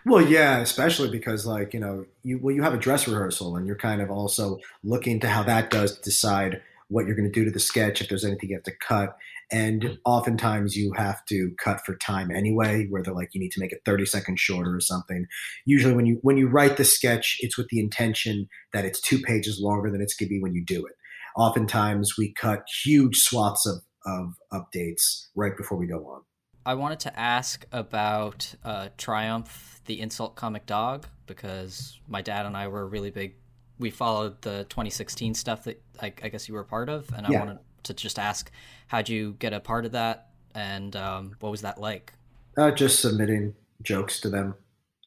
[0.04, 3.66] Well, yeah, especially because like you know you well you have a dress rehearsal and
[3.66, 7.32] you're kind of also looking to how that does to decide what you're going to
[7.32, 9.16] do to the sketch if there's anything you have to cut
[9.50, 13.60] and oftentimes you have to cut for time anyway where they're like you need to
[13.60, 15.26] make it 30 seconds shorter or something
[15.64, 19.18] usually when you when you write the sketch it's with the intention that it's two
[19.20, 20.92] pages longer than it's going to be when you do it
[21.36, 26.22] oftentimes we cut huge swaths of of updates right before we go on
[26.64, 32.56] I wanted to ask about uh, Triumph, the insult comic dog, because my dad and
[32.56, 33.34] I were really big.
[33.78, 37.26] We followed the 2016 stuff that I, I guess you were a part of, and
[37.26, 37.40] I Yeah.
[37.40, 38.50] wanted to just ask,
[38.86, 42.12] how'd you get a part of that, and um, what was that like?
[42.56, 44.54] Uh, just submitting jokes to them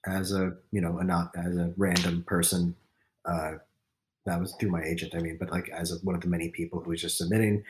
[0.05, 2.75] as a you know a not as a random person.
[3.23, 3.53] Uh,
[4.25, 5.15] that was through my agent.
[5.15, 7.63] I mean, but like as one of the many people who was just submitting.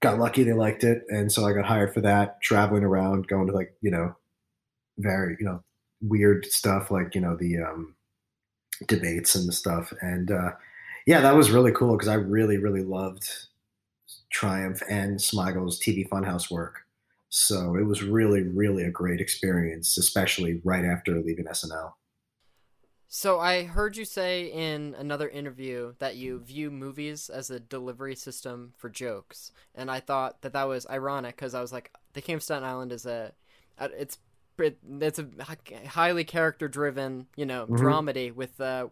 [0.00, 2.40] Got lucky, they liked it, and so I got hired for that.
[2.42, 4.14] Traveling around, going to like you know,
[4.98, 5.62] very you know
[6.02, 7.94] weird stuff like you know the um,
[8.86, 10.50] debates and the stuff, and uh,
[11.06, 13.28] yeah, that was really cool because I really really loved
[14.30, 16.80] Triumph and Smigel's TV Funhouse work.
[17.30, 21.92] So it was really, really a great experience, especially right after leaving SNL.
[23.16, 28.16] So I heard you say in another interview that you view movies as a delivery
[28.16, 32.20] system for jokes, and I thought that that was ironic because I was like, The
[32.20, 33.32] King of Staten Island is a,
[33.78, 34.18] it's
[34.58, 35.28] it's a
[35.86, 37.76] highly character driven, you know, Mhm.
[37.76, 38.88] dramedy with uh,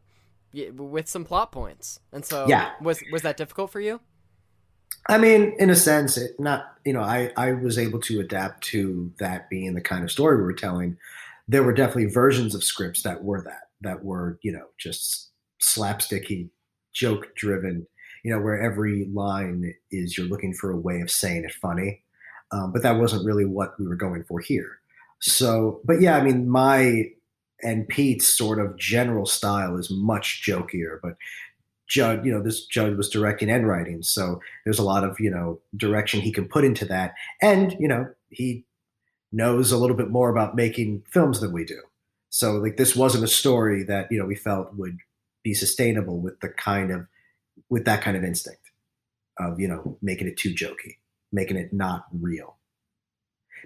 [0.52, 2.70] with some plot points, and so Yeah.
[2.78, 4.00] was was that difficult for you?
[5.08, 8.62] I mean, in a sense, it not you know, I I was able to adapt
[8.64, 10.96] to that being the kind of story we were telling.
[11.48, 15.30] There were definitely versions of scripts that were that that were you know just
[15.62, 16.50] slapsticky,
[16.92, 17.86] joke driven.
[18.24, 22.04] You know, where every line is you're looking for a way of saying it funny,
[22.52, 24.78] um, but that wasn't really what we were going for here.
[25.20, 27.10] So, but yeah, I mean, my
[27.62, 31.14] and Pete's sort of general style is much jokier, but
[31.88, 35.30] Judd, you know, this Judd was directing and writing, so there's a lot of you
[35.30, 38.64] know direction he can put into that, and you know he
[39.32, 41.80] knows a little bit more about making films than we do.
[42.32, 44.96] So like this wasn't a story that you know we felt would
[45.44, 47.06] be sustainable with the kind of
[47.68, 48.62] with that kind of instinct
[49.38, 50.96] of you know making it too jokey,
[51.30, 52.56] making it not real.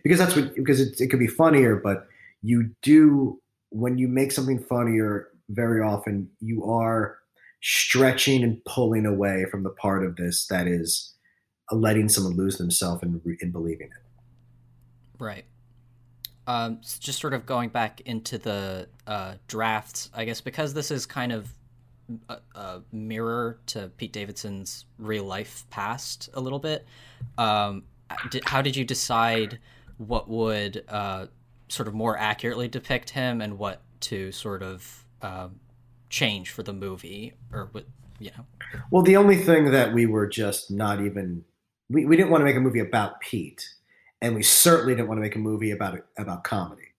[0.03, 2.09] Because that's what because it, it could be funnier, but
[2.43, 5.29] you do when you make something funnier.
[5.49, 7.19] Very often you are
[7.63, 11.15] stretching and pulling away from the part of this that is
[11.71, 15.23] letting someone lose themselves in, in believing it.
[15.23, 15.45] Right.
[16.49, 21.05] Um, just sort of going back into the uh, drafts, I guess because this is
[21.05, 21.49] kind of
[22.29, 26.87] a, a, mirror to Pete Davidson's real life past a little bit.
[27.37, 27.83] Um,
[28.31, 29.59] did, how did you decide
[29.99, 31.27] what would uh,
[31.69, 35.59] sort of more accurately depict him and what to sort of um,
[36.11, 37.87] change for the movie or what
[38.19, 38.47] you know?
[38.91, 41.45] Well, the only thing that we were just not even
[41.89, 43.69] we, we didn't want to make a movie about Pete
[44.27, 46.95] and we certainly didn't want to make a movie about about comedy.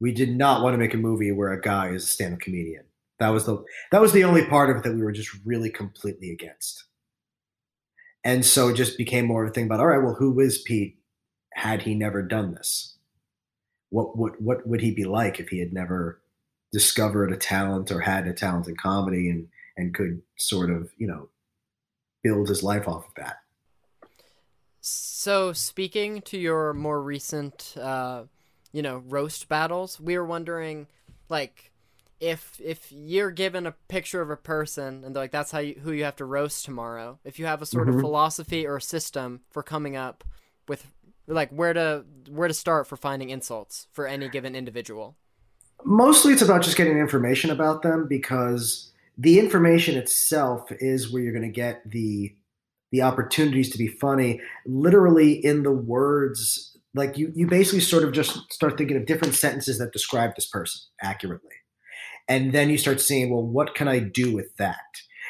[0.00, 2.84] We did not want to make a movie where a guy is a stand-up comedian.
[3.20, 5.70] That was the that was the only part of it that we were just really
[5.70, 6.84] completely against.
[8.22, 10.58] And so it just became more of a thing about all right, well, who is
[10.58, 10.98] Pete
[11.54, 12.96] had he never done this?
[13.88, 16.20] What what what would he be like if he had never
[16.70, 21.06] discovered a talent or had a talent in comedy and and could sort of, you
[21.06, 21.30] know,
[22.22, 23.36] build his life off of that?
[24.84, 28.24] So, speaking to your more recent, uh,
[28.72, 30.88] you know, roast battles, we were wondering,
[31.28, 31.70] like,
[32.18, 35.74] if if you're given a picture of a person and they're like, that's how you,
[35.80, 37.20] who you have to roast tomorrow.
[37.24, 37.98] If you have a sort mm-hmm.
[37.98, 40.24] of philosophy or system for coming up
[40.66, 40.84] with,
[41.28, 45.16] like, where to where to start for finding insults for any given individual.
[45.84, 51.32] Mostly, it's about just getting information about them because the information itself is where you're
[51.32, 52.34] going to get the
[52.92, 58.12] the opportunities to be funny literally in the words like you you basically sort of
[58.12, 61.50] just start thinking of different sentences that describe this person accurately.
[62.28, 64.76] And then you start seeing well what can i do with that?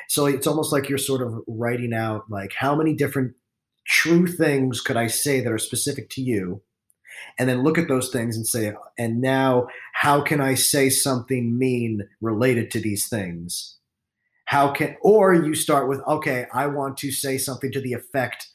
[0.08, 3.34] So it's almost like you're sort of writing out like how many different
[3.86, 6.62] true things could i say that are specific to you?
[7.38, 11.56] And then look at those things and say and now how can i say something
[11.58, 13.78] mean related to these things
[14.46, 18.48] how can or you start with okay i want to say something to the effect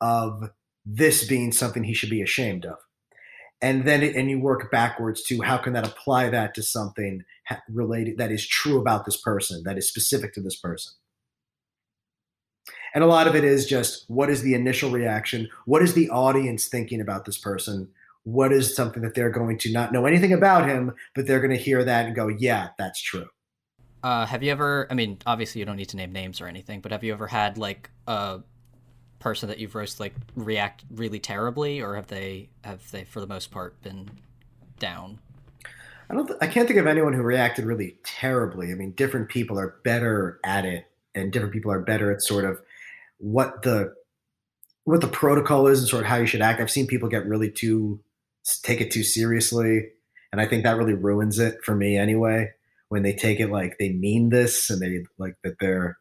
[0.00, 0.50] of
[0.84, 2.78] this being something he should be ashamed of.
[3.62, 7.24] And then it, and you work backwards to how can that apply that to something
[7.68, 10.92] related that is true about this person that is specific to this person.
[12.94, 15.48] And a lot of it is just what is the initial reaction?
[15.66, 17.88] What is the audience thinking about this person?
[18.24, 21.56] What is something that they're going to not know anything about him but they're going
[21.56, 23.26] to hear that and go yeah that's true
[24.02, 24.86] uh, have you ever?
[24.90, 27.26] I mean, obviously you don't need to name names or anything, but have you ever
[27.26, 28.40] had like a
[29.18, 33.26] person that you've roasted like react really terribly, or have they have they for the
[33.26, 34.10] most part been
[34.78, 35.18] down?
[36.08, 36.26] I don't.
[36.26, 38.72] Th- I can't think of anyone who reacted really terribly.
[38.72, 42.44] I mean, different people are better at it, and different people are better at sort
[42.44, 42.60] of
[43.18, 43.94] what the
[44.84, 46.60] what the protocol is and sort of how you should act.
[46.60, 48.00] I've seen people get really too
[48.62, 49.90] take it too seriously,
[50.32, 52.54] and I think that really ruins it for me anyway
[52.90, 55.96] when they take it like they mean this and they like that they're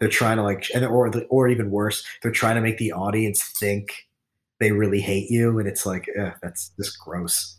[0.00, 3.52] they're trying to like and or or even worse they're trying to make the audience
[3.58, 3.90] think
[4.60, 6.08] they really hate you and it's like
[6.42, 7.58] that's just gross.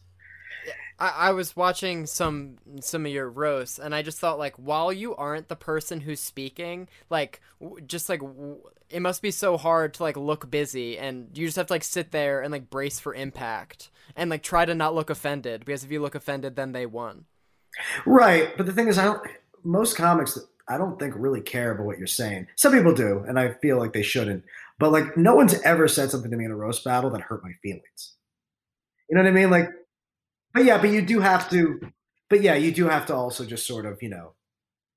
[0.97, 4.91] I, I was watching some some of your roasts and i just thought like while
[4.91, 7.41] you aren't the person who's speaking like
[7.85, 8.21] just like
[8.89, 11.83] it must be so hard to like look busy and you just have to like
[11.83, 15.83] sit there and like brace for impact and like try to not look offended because
[15.83, 17.25] if you look offended then they won
[18.05, 19.21] Right, but the thing is, I don't.
[19.63, 22.47] Most comics, I don't think really care about what you're saying.
[22.55, 24.43] Some people do, and I feel like they shouldn't.
[24.79, 27.43] But like, no one's ever said something to me in a roast battle that hurt
[27.43, 28.15] my feelings.
[29.09, 29.49] You know what I mean?
[29.49, 29.69] Like,
[30.53, 31.79] but yeah, but you do have to.
[32.29, 34.33] But yeah, you do have to also just sort of, you know,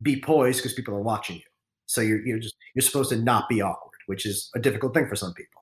[0.03, 1.43] be poised because people are watching you.
[1.87, 5.09] So you're you're just you're supposed to not be awkward, which is a difficult thing
[5.09, 5.62] for some people.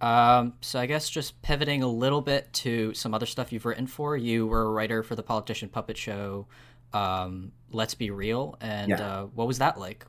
[0.00, 3.86] Um, so I guess just pivoting a little bit to some other stuff you've written
[3.86, 4.16] for.
[4.16, 6.46] You were a writer for the Politician Puppet Show.
[6.92, 9.00] Um, Let's be real, and yeah.
[9.00, 10.06] uh, what was that like?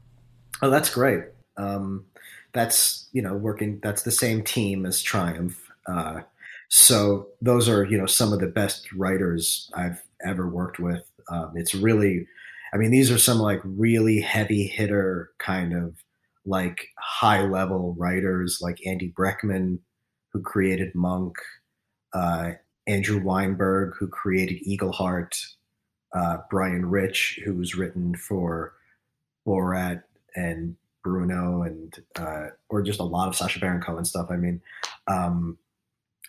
[0.61, 1.23] Oh, that's great.
[1.57, 2.05] Um,
[2.53, 3.79] that's you know working.
[3.81, 5.59] That's the same team as Triumph.
[5.87, 6.21] Uh,
[6.69, 11.03] so those are you know some of the best writers I've ever worked with.
[11.29, 12.27] Um, it's really,
[12.73, 15.95] I mean, these are some like really heavy hitter kind of
[16.47, 19.79] like high level writers like Andy Breckman,
[20.31, 21.35] who created Monk,
[22.13, 22.51] uh,
[22.87, 25.33] Andrew Weinberg, who created Eagleheart,
[26.13, 28.73] uh, Brian Rich, who's written for
[29.45, 30.03] Borat,
[30.35, 34.27] and Bruno and uh, or just a lot of Sacha Baron Cohen stuff.
[34.29, 34.61] I mean,
[35.07, 35.57] um,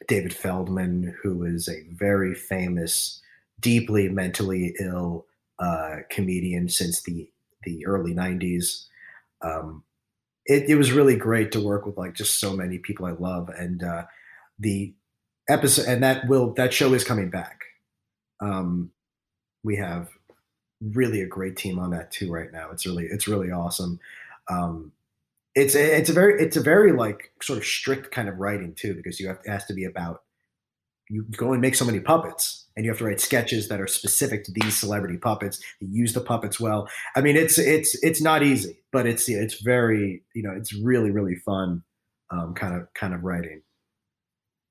[0.06, 3.20] David Feldman, who is a very famous,
[3.60, 5.26] deeply mentally ill
[5.58, 7.30] uh, comedian since the
[7.64, 8.86] the early '90s.
[9.42, 9.84] Um,
[10.48, 13.50] it, it, was really great to work with like just so many people I love,
[13.50, 14.04] and uh,
[14.58, 14.94] the
[15.48, 17.60] episode and that will that show is coming back.
[18.40, 18.90] Um,
[19.62, 20.08] we have
[20.80, 22.70] really a great team on that too right now.
[22.70, 24.00] It's really it's really awesome.
[24.50, 24.92] Um,
[25.54, 28.94] it's it's a very it's a very like sort of strict kind of writing too
[28.94, 30.22] because you have it has to be about
[31.10, 33.88] you go and make so many puppets and you have to write sketches that are
[33.88, 36.88] specific to these celebrity puppets you use the puppets well.
[37.16, 41.10] I mean it's it's it's not easy but it's it's very you know it's really
[41.10, 41.82] really fun
[42.30, 43.62] um, kind of kind of writing.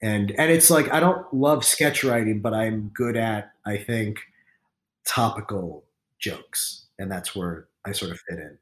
[0.02, 4.20] And and it's like i don't love sketch writing but i'm good at i think
[5.06, 5.84] topical
[6.20, 8.58] jokes and that's where i sort of fit in.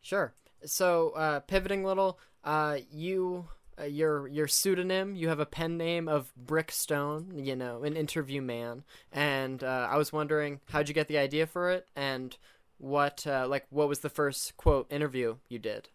[0.00, 0.34] Sure.
[0.66, 3.46] So uh, pivoting a little, uh, you
[3.80, 8.42] uh, your your pseudonym you have a pen name of Brickstone, you know, an interview
[8.42, 12.36] man, and uh, I was wondering how'd you get the idea for it, and
[12.78, 15.88] what uh, like what was the first quote interview you did?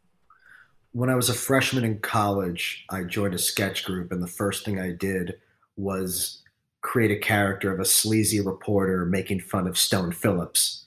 [0.92, 4.66] When I was a freshman in college, I joined a sketch group, and the first
[4.66, 5.40] thing I did
[5.78, 6.42] was
[6.82, 10.86] create a character of a sleazy reporter making fun of Stone Phillips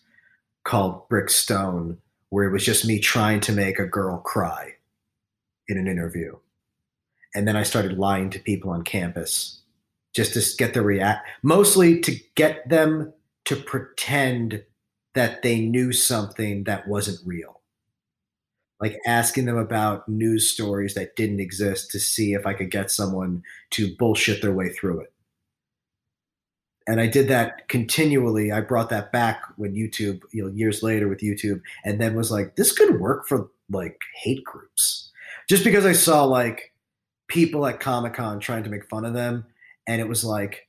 [0.64, 1.99] called Brickstone
[2.32, 4.72] where it was just me trying to make a girl cry
[5.68, 6.34] in an interview.
[7.35, 9.61] And then I started lying to people on campus
[10.14, 13.12] just to get the react, mostly to get them
[13.47, 14.62] to pretend
[15.14, 17.61] that they knew something that wasn't real.
[18.80, 22.91] Like asking them about news stories that didn't exist to see if I could get
[22.91, 25.12] someone to bullshit their way through it
[26.87, 28.53] and I did that continually.
[28.53, 32.30] I brought that back when YouTube, you know, years later with YouTube, and then was
[32.30, 35.11] like, this could work for like hate groups,
[35.49, 36.72] just because I saw like
[37.33, 39.45] people at Comic Con trying to make fun of them,
[39.87, 40.68] and it was like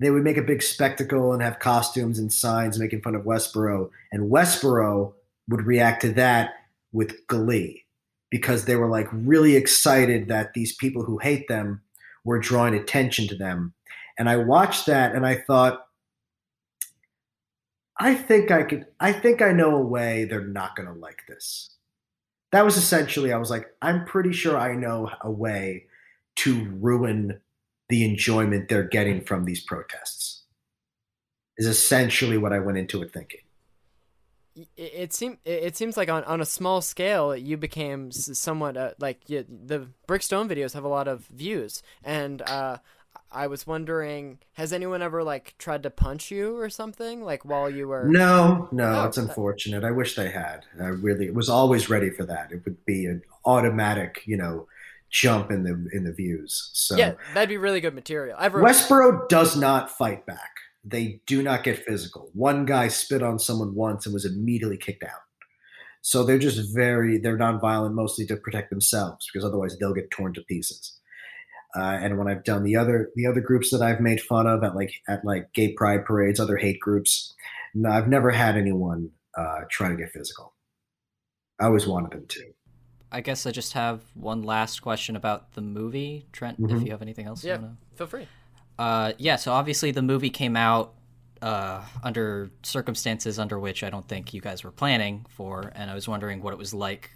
[0.00, 3.90] they would make a big spectacle and have costumes and signs making fun of Westboro,
[4.12, 5.12] and Westboro
[5.48, 6.54] would react to that
[6.92, 7.84] with glee
[8.30, 11.80] because they were like really excited that these people who hate them
[12.24, 13.74] were drawing attention to them
[14.18, 15.86] and I watched that and I thought,
[17.98, 21.22] I think I could, I think I know a way they're not going to like
[21.28, 21.73] this.
[22.54, 25.86] That was essentially, I was like, I'm pretty sure I know a way
[26.36, 27.40] to ruin
[27.88, 30.44] the enjoyment they're getting from these protests,
[31.56, 33.40] is essentially what I went into it thinking.
[34.76, 39.28] It seems it seems like on, on a small scale you became somewhat uh, like
[39.28, 41.82] you, the brickstone videos have a lot of views.
[42.04, 42.76] And uh,
[43.34, 47.68] I was wondering, has anyone ever like tried to punch you or something like while
[47.68, 48.04] you were?
[48.08, 49.82] No, no, oh, it's unfortunate.
[49.82, 50.64] I wish they had.
[50.80, 52.52] I really was always ready for that.
[52.52, 54.68] It would be an automatic, you know,
[55.10, 56.70] jump in the in the views.
[56.72, 58.36] So yeah, that'd be really good material.
[58.38, 60.52] I've Westboro does not fight back.
[60.84, 62.30] They do not get physical.
[62.34, 65.22] One guy spit on someone once and was immediately kicked out.
[66.02, 70.34] So they're just very they're nonviolent mostly to protect themselves because otherwise they'll get torn
[70.34, 71.00] to pieces.
[71.76, 74.62] Uh, and when I've done the other the other groups that I've made fun of
[74.62, 77.34] at like at like gay pride parades, other hate groups,
[77.74, 80.54] no, I've never had anyone uh, try to get physical.
[81.60, 82.44] I always wanted them to.
[83.10, 86.60] I guess I just have one last question about the movie, Trent.
[86.60, 86.76] Mm-hmm.
[86.76, 87.76] If you have anything else, yeah, wanna...
[87.94, 88.26] feel free.
[88.78, 90.94] Uh, yeah, so obviously the movie came out
[91.42, 95.94] uh, under circumstances under which I don't think you guys were planning for, and I
[95.94, 97.10] was wondering what it was like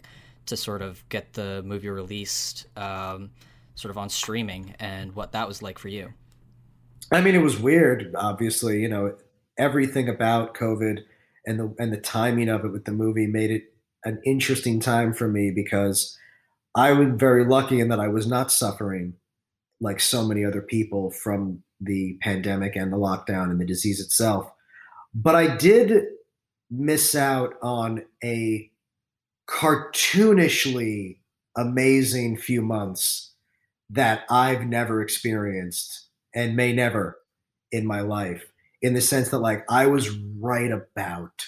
[0.46, 2.66] to sort of get the movie released.
[2.76, 3.30] Um,
[3.78, 6.12] sort of on streaming and what that was like for you.
[7.12, 8.12] I mean, it was weird.
[8.16, 9.16] Obviously, you know,
[9.56, 10.98] everything about COVID
[11.46, 13.72] and the and the timing of it with the movie made it
[14.04, 16.18] an interesting time for me because
[16.74, 19.14] I was very lucky in that I was not suffering
[19.80, 24.50] like so many other people from the pandemic and the lockdown and the disease itself.
[25.14, 26.02] But I did
[26.68, 28.72] miss out on a
[29.48, 31.18] cartoonishly
[31.56, 33.28] amazing few months
[33.90, 37.18] that I've never experienced and may never
[37.72, 38.44] in my life
[38.82, 41.46] in the sense that like I was right about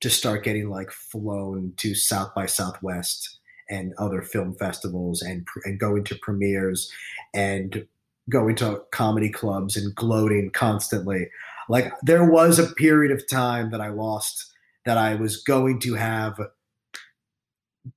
[0.00, 5.80] to start getting like flown to South by Southwest and other film festivals and and
[5.80, 6.90] going to premieres
[7.34, 7.86] and
[8.28, 11.28] going to comedy clubs and gloating constantly.
[11.68, 14.52] Like there was a period of time that I lost
[14.84, 16.38] that I was going to have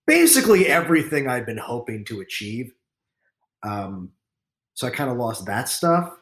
[0.06, 2.72] basically everything I'd been hoping to achieve
[3.64, 4.12] um,
[4.74, 6.16] so I kind of lost that stuff.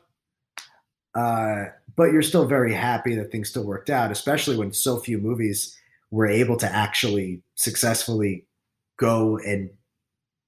[1.15, 1.65] Uh,
[1.95, 5.75] but you're still very happy that things still worked out, especially when so few movies
[6.11, 8.45] were able to actually successfully
[8.97, 9.69] go and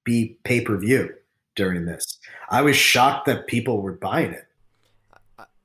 [0.03, 1.09] be pay per view
[1.55, 2.19] during this.
[2.49, 4.45] I was shocked that people were buying it.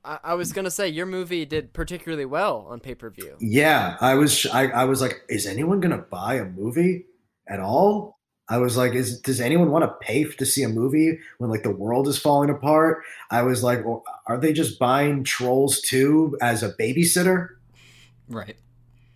[0.03, 3.35] I, I was gonna say your movie did particularly well on pay per view.
[3.39, 4.45] Yeah, I was.
[4.47, 7.05] I, I was like, is anyone gonna buy a movie
[7.47, 8.14] at all?
[8.47, 11.63] I was like, is does anyone want to pay to see a movie when like
[11.63, 13.03] the world is falling apart?
[13.31, 17.49] I was like, well, are they just buying Trolls 2 as a babysitter?
[18.29, 18.55] Right.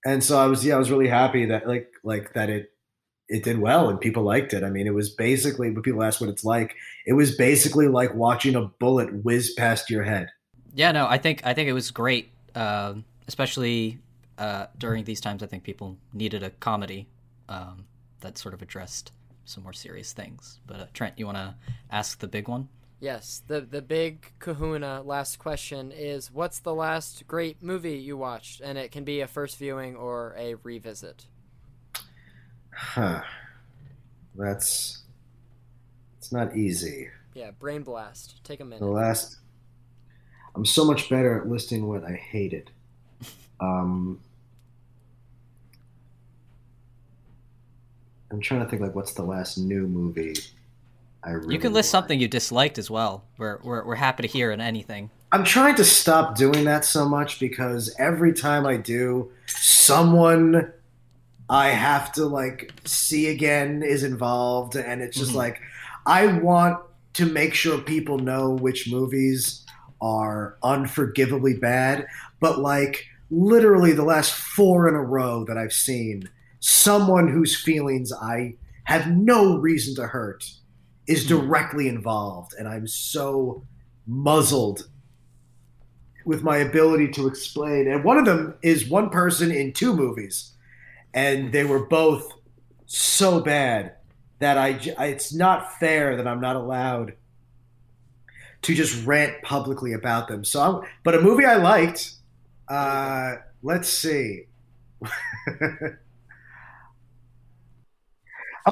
[0.05, 2.71] And so I was yeah, I was really happy that like like that it
[3.27, 4.63] it did well and people liked it.
[4.63, 6.75] I mean, it was basically when people ask what it's like,
[7.05, 10.29] it was basically like watching a bullet whiz past your head.
[10.73, 13.99] Yeah, no, I think I think it was great, um, especially
[14.39, 15.43] uh, during these times.
[15.43, 17.07] I think people needed a comedy
[17.47, 17.85] um,
[18.21, 19.11] that sort of addressed
[19.49, 20.59] some more serious things.
[20.65, 21.55] But uh, Trent, you want to
[21.91, 22.69] ask the big one?
[22.99, 28.59] Yes, the the big Kahuna last question is what's the last great movie you watched?
[28.59, 31.25] And it can be a first viewing or a revisit.
[32.73, 33.21] Huh.
[34.35, 35.03] That's
[36.17, 37.09] it's not easy.
[37.33, 38.43] Yeah, brain blast.
[38.43, 38.81] Take a minute.
[38.81, 39.37] The last
[40.55, 42.69] I'm so much better at listing what I hated.
[43.61, 44.19] Um
[48.31, 50.33] I'm trying to think like what's the last new movie
[51.23, 51.91] I really You can list liked.
[52.03, 53.23] something you disliked as well.
[53.37, 55.09] We're we're we're happy to hear in anything.
[55.31, 60.71] I'm trying to stop doing that so much because every time I do, someone
[61.49, 65.35] I have to like see again is involved, and it's just Mhm.
[65.35, 65.61] like
[66.05, 66.79] I want
[67.13, 69.65] to make sure people know which movies
[70.01, 72.07] are unforgivably bad,
[72.39, 76.29] but like literally the last four in a row that I've seen,
[76.59, 78.55] someone whose feelings I
[78.85, 80.51] have no reason to hurt
[81.07, 81.27] is Mhm.
[81.29, 83.63] directly involved, and I'm so
[84.07, 84.87] muzzled
[86.25, 87.87] with my ability to explain.
[87.87, 90.51] And one of them is one person in two movies,
[91.13, 92.31] and they were both
[92.85, 93.93] so bad
[94.39, 97.13] that I, I- it's not fair that I'm not allowed
[98.63, 100.43] to just rant publicly about them.
[100.43, 102.11] So, I'm, but a movie I liked.
[102.67, 104.47] Uh, let's see.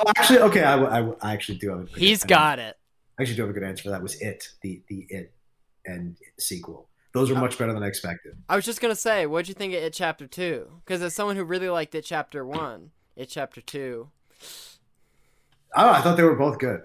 [0.05, 0.63] oh, actually, okay.
[0.63, 1.79] I I actually do have.
[1.79, 2.27] A good He's answer.
[2.27, 2.77] got it.
[3.17, 4.01] I actually do have a good answer for that.
[4.01, 5.33] Was it the the it
[5.85, 6.87] and sequel?
[7.13, 8.37] Those are much better than I expected.
[8.47, 10.67] I was just gonna say, what'd you think of It Chapter Two?
[10.85, 14.09] Because as someone who really liked It Chapter One, It Chapter Two,
[15.75, 16.81] Oh, I thought they were both good.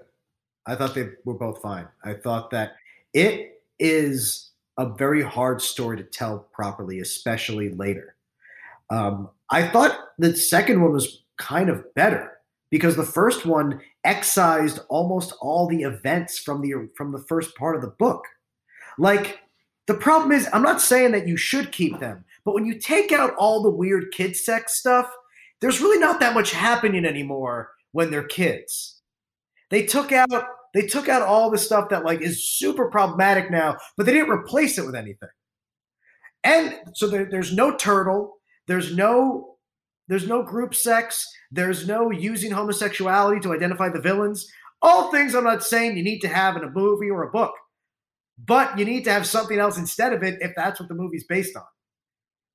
[0.65, 1.87] I thought they were both fine.
[2.03, 2.73] I thought that
[3.13, 8.15] it is a very hard story to tell properly, especially later.
[8.89, 12.37] Um, I thought the second one was kind of better
[12.73, 17.75] because the first one excised almost all the events from the from the first part
[17.75, 18.23] of the book.
[18.97, 19.41] Like
[19.85, 23.11] the problem is, I'm not saying that you should keep them, but when you take
[23.11, 25.07] out all the weird kid sex stuff,
[25.61, 29.03] there's really not that much happening anymore when they're kids.
[29.69, 30.31] They took out
[30.73, 34.31] they took out all the stuff that like is super problematic now, but they didn't
[34.31, 35.29] replace it with anything.
[36.43, 39.52] And so there, there's no turtle, there's no
[40.07, 44.47] there's no group sex, there's no using homosexuality to identify the villains.
[44.81, 47.53] All things I'm not saying you need to have in a movie or a book.
[48.37, 51.25] But you need to have something else instead of it if that's what the movie's
[51.25, 51.63] based on.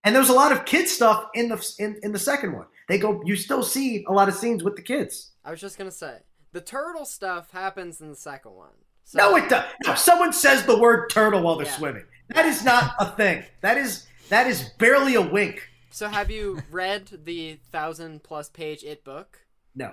[0.05, 2.67] And there's a lot of kid stuff in the in, in the second one.
[2.89, 5.33] They go you still see a lot of scenes with the kids.
[5.45, 6.19] I was just gonna say
[6.53, 8.71] the turtle stuff happens in the second one.
[9.05, 9.65] So, No, it does.
[9.87, 11.77] No, someone says the word turtle while they're Yeah.
[11.77, 12.05] swimming.
[12.31, 13.45] That is not a thing.
[13.63, 15.63] That is that is barely a wink.
[15.91, 19.41] So have you read the thousand plus page It book?
[19.75, 19.93] No.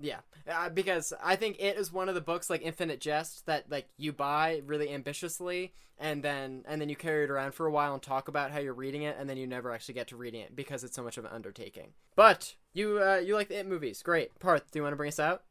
[0.00, 0.18] Yeah,
[0.50, 3.86] uh, because I think it is one of the books like Infinite Jest that like
[3.96, 7.94] you buy really ambitiously and then and then you carry it around for a while
[7.94, 10.40] and talk about how you're reading it and then you never actually get to reading
[10.40, 11.92] it because it's so much of an undertaking.
[12.16, 14.36] But you uh, you like the It movies, great.
[14.40, 15.44] Parth, do you want to bring us out?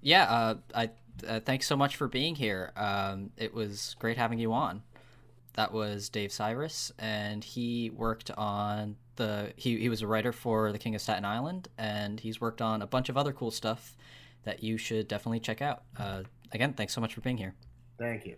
[0.00, 0.90] Yeah, uh, I
[1.28, 2.72] uh, thanks so much for being here.
[2.76, 4.82] Um, it was great having you on.
[5.54, 9.52] That was Dave Sirus, and he worked on the.
[9.56, 12.82] He he was a writer for The King of Staten Island, and he's worked on
[12.82, 13.96] a bunch of other cool stuff
[14.44, 15.82] that you should definitely check out.
[15.98, 16.22] Uh,
[16.52, 17.54] again, thanks so much for being here.
[17.98, 18.36] Thank you.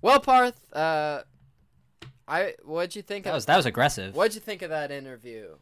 [0.00, 1.22] Well, Parth, uh,
[2.28, 4.14] I what'd you think That of was that was aggressive.
[4.14, 5.56] what'd you think of that interview?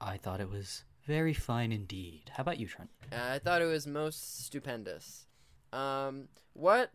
[0.00, 2.30] I thought it was very fine indeed.
[2.34, 2.90] How about you, Trent?
[3.12, 5.26] I thought it was most stupendous.
[5.72, 6.90] Um, what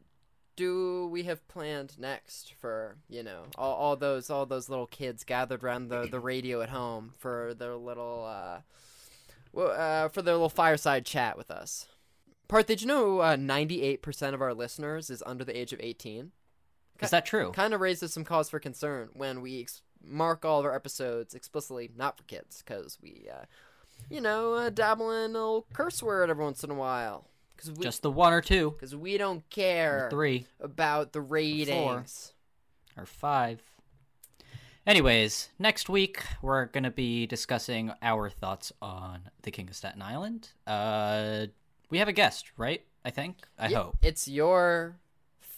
[0.58, 5.24] do we have planned next for you know all, all those all those little kids
[5.24, 10.50] gathered around the, the radio at home for their little uh, uh, for their little
[10.50, 11.88] fireside chat with us.
[12.48, 16.32] Parth, did you know uh, 98% of our listeners is under the age of 18?
[17.02, 17.52] Is that true?
[17.52, 21.34] Kind of raises some cause for concern when we ex- mark all of our episodes
[21.34, 23.46] explicitly not for kids, because we, uh,
[24.10, 27.28] you know, uh, dabble in a little curse word every once in a while.
[27.58, 31.22] Cause we, Just the one or two, because we don't care or three, about the
[31.22, 32.34] ratings.
[32.98, 33.62] or five.
[34.88, 40.50] Anyways, next week we're gonna be discussing our thoughts on the King of Staten Island.
[40.68, 41.48] Uh,
[41.90, 42.84] we have a guest, right?
[43.04, 43.38] I think.
[43.58, 43.96] I Yeah, hope.
[44.02, 44.98] it's your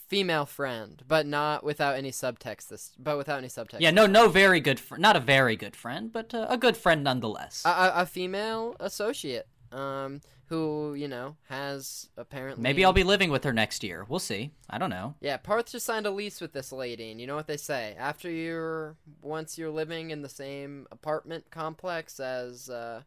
[0.08, 2.70] female friend, but not without any subtext.
[2.70, 3.82] This, but without any subtext.
[3.82, 4.80] Yeah, no, no, very good.
[4.80, 7.64] Fr- not a very good friend, but uh, a good friend nonetheless.
[7.66, 13.30] a, a, a female associate, um, who you know has apparently Maybe I'll be living
[13.30, 14.06] with her next year.
[14.08, 14.52] We'll see.
[14.70, 15.16] I don't know.
[15.20, 17.96] Yeah, Parth just signed a lease with this lady, and you know what they say:
[18.00, 23.02] after you're once you're living in the same apartment complex as uh,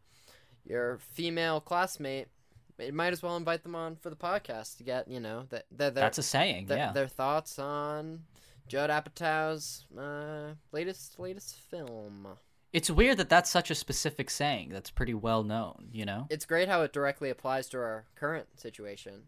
[0.65, 2.27] your female classmate,
[2.85, 5.65] you might as well invite them on for the podcast to get you know that
[5.71, 6.67] their, their, That's a saying.
[6.67, 6.91] their, yeah.
[6.91, 8.23] their thoughts on
[8.67, 12.27] Judd Apatow's uh, latest latest film.
[12.73, 14.69] It's weird that that's such a specific saying.
[14.69, 15.89] That's pretty well known.
[15.91, 16.27] You know.
[16.29, 19.23] It's great how it directly applies to our current situation.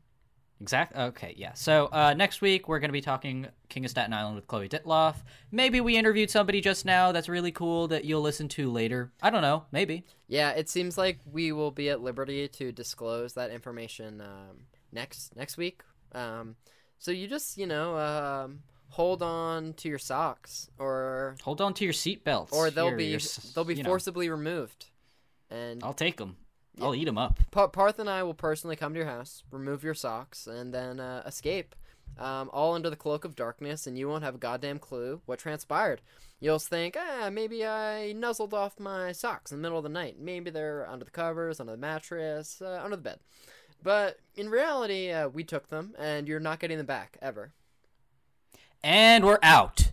[0.63, 0.95] Exact.
[0.95, 1.51] Okay, yeah.
[1.55, 5.17] So uh, next week we're gonna be talking King of Staten Island with Chloe Ditloff.
[5.51, 9.11] Maybe we interviewed somebody just now that's really cool that you'll listen to later.
[9.21, 9.65] I don't know.
[9.73, 10.05] Maybe.
[10.29, 15.35] Yeah, it seems like we will be at liberty to disclose that information um, next
[15.35, 15.81] next week.
[16.13, 16.55] Um,
[16.97, 21.83] so you just you know um, hold on to your socks, or Hold on to
[21.83, 22.53] your seatbelts.
[22.53, 23.19] or they'll Here, be your
[23.53, 24.85] they'll be you know, forcibly removed.
[25.51, 26.37] And I'll take them.
[26.81, 27.39] I'll eat them up.
[27.51, 30.99] Pa- Parth and I will personally come to your house, remove your socks, and then
[30.99, 31.75] uh, escape.
[32.17, 35.39] Um, all under the cloak of darkness, and you won't have a goddamn clue what
[35.39, 36.01] transpired.
[36.39, 40.19] You'll think, ah, maybe I nuzzled off my socks in the middle of the night.
[40.19, 43.19] Maybe they're under the covers, under the mattress, uh, under the bed.
[43.81, 47.51] But in reality, uh, we took them, and you're not getting them back ever.
[48.83, 49.92] And we're out.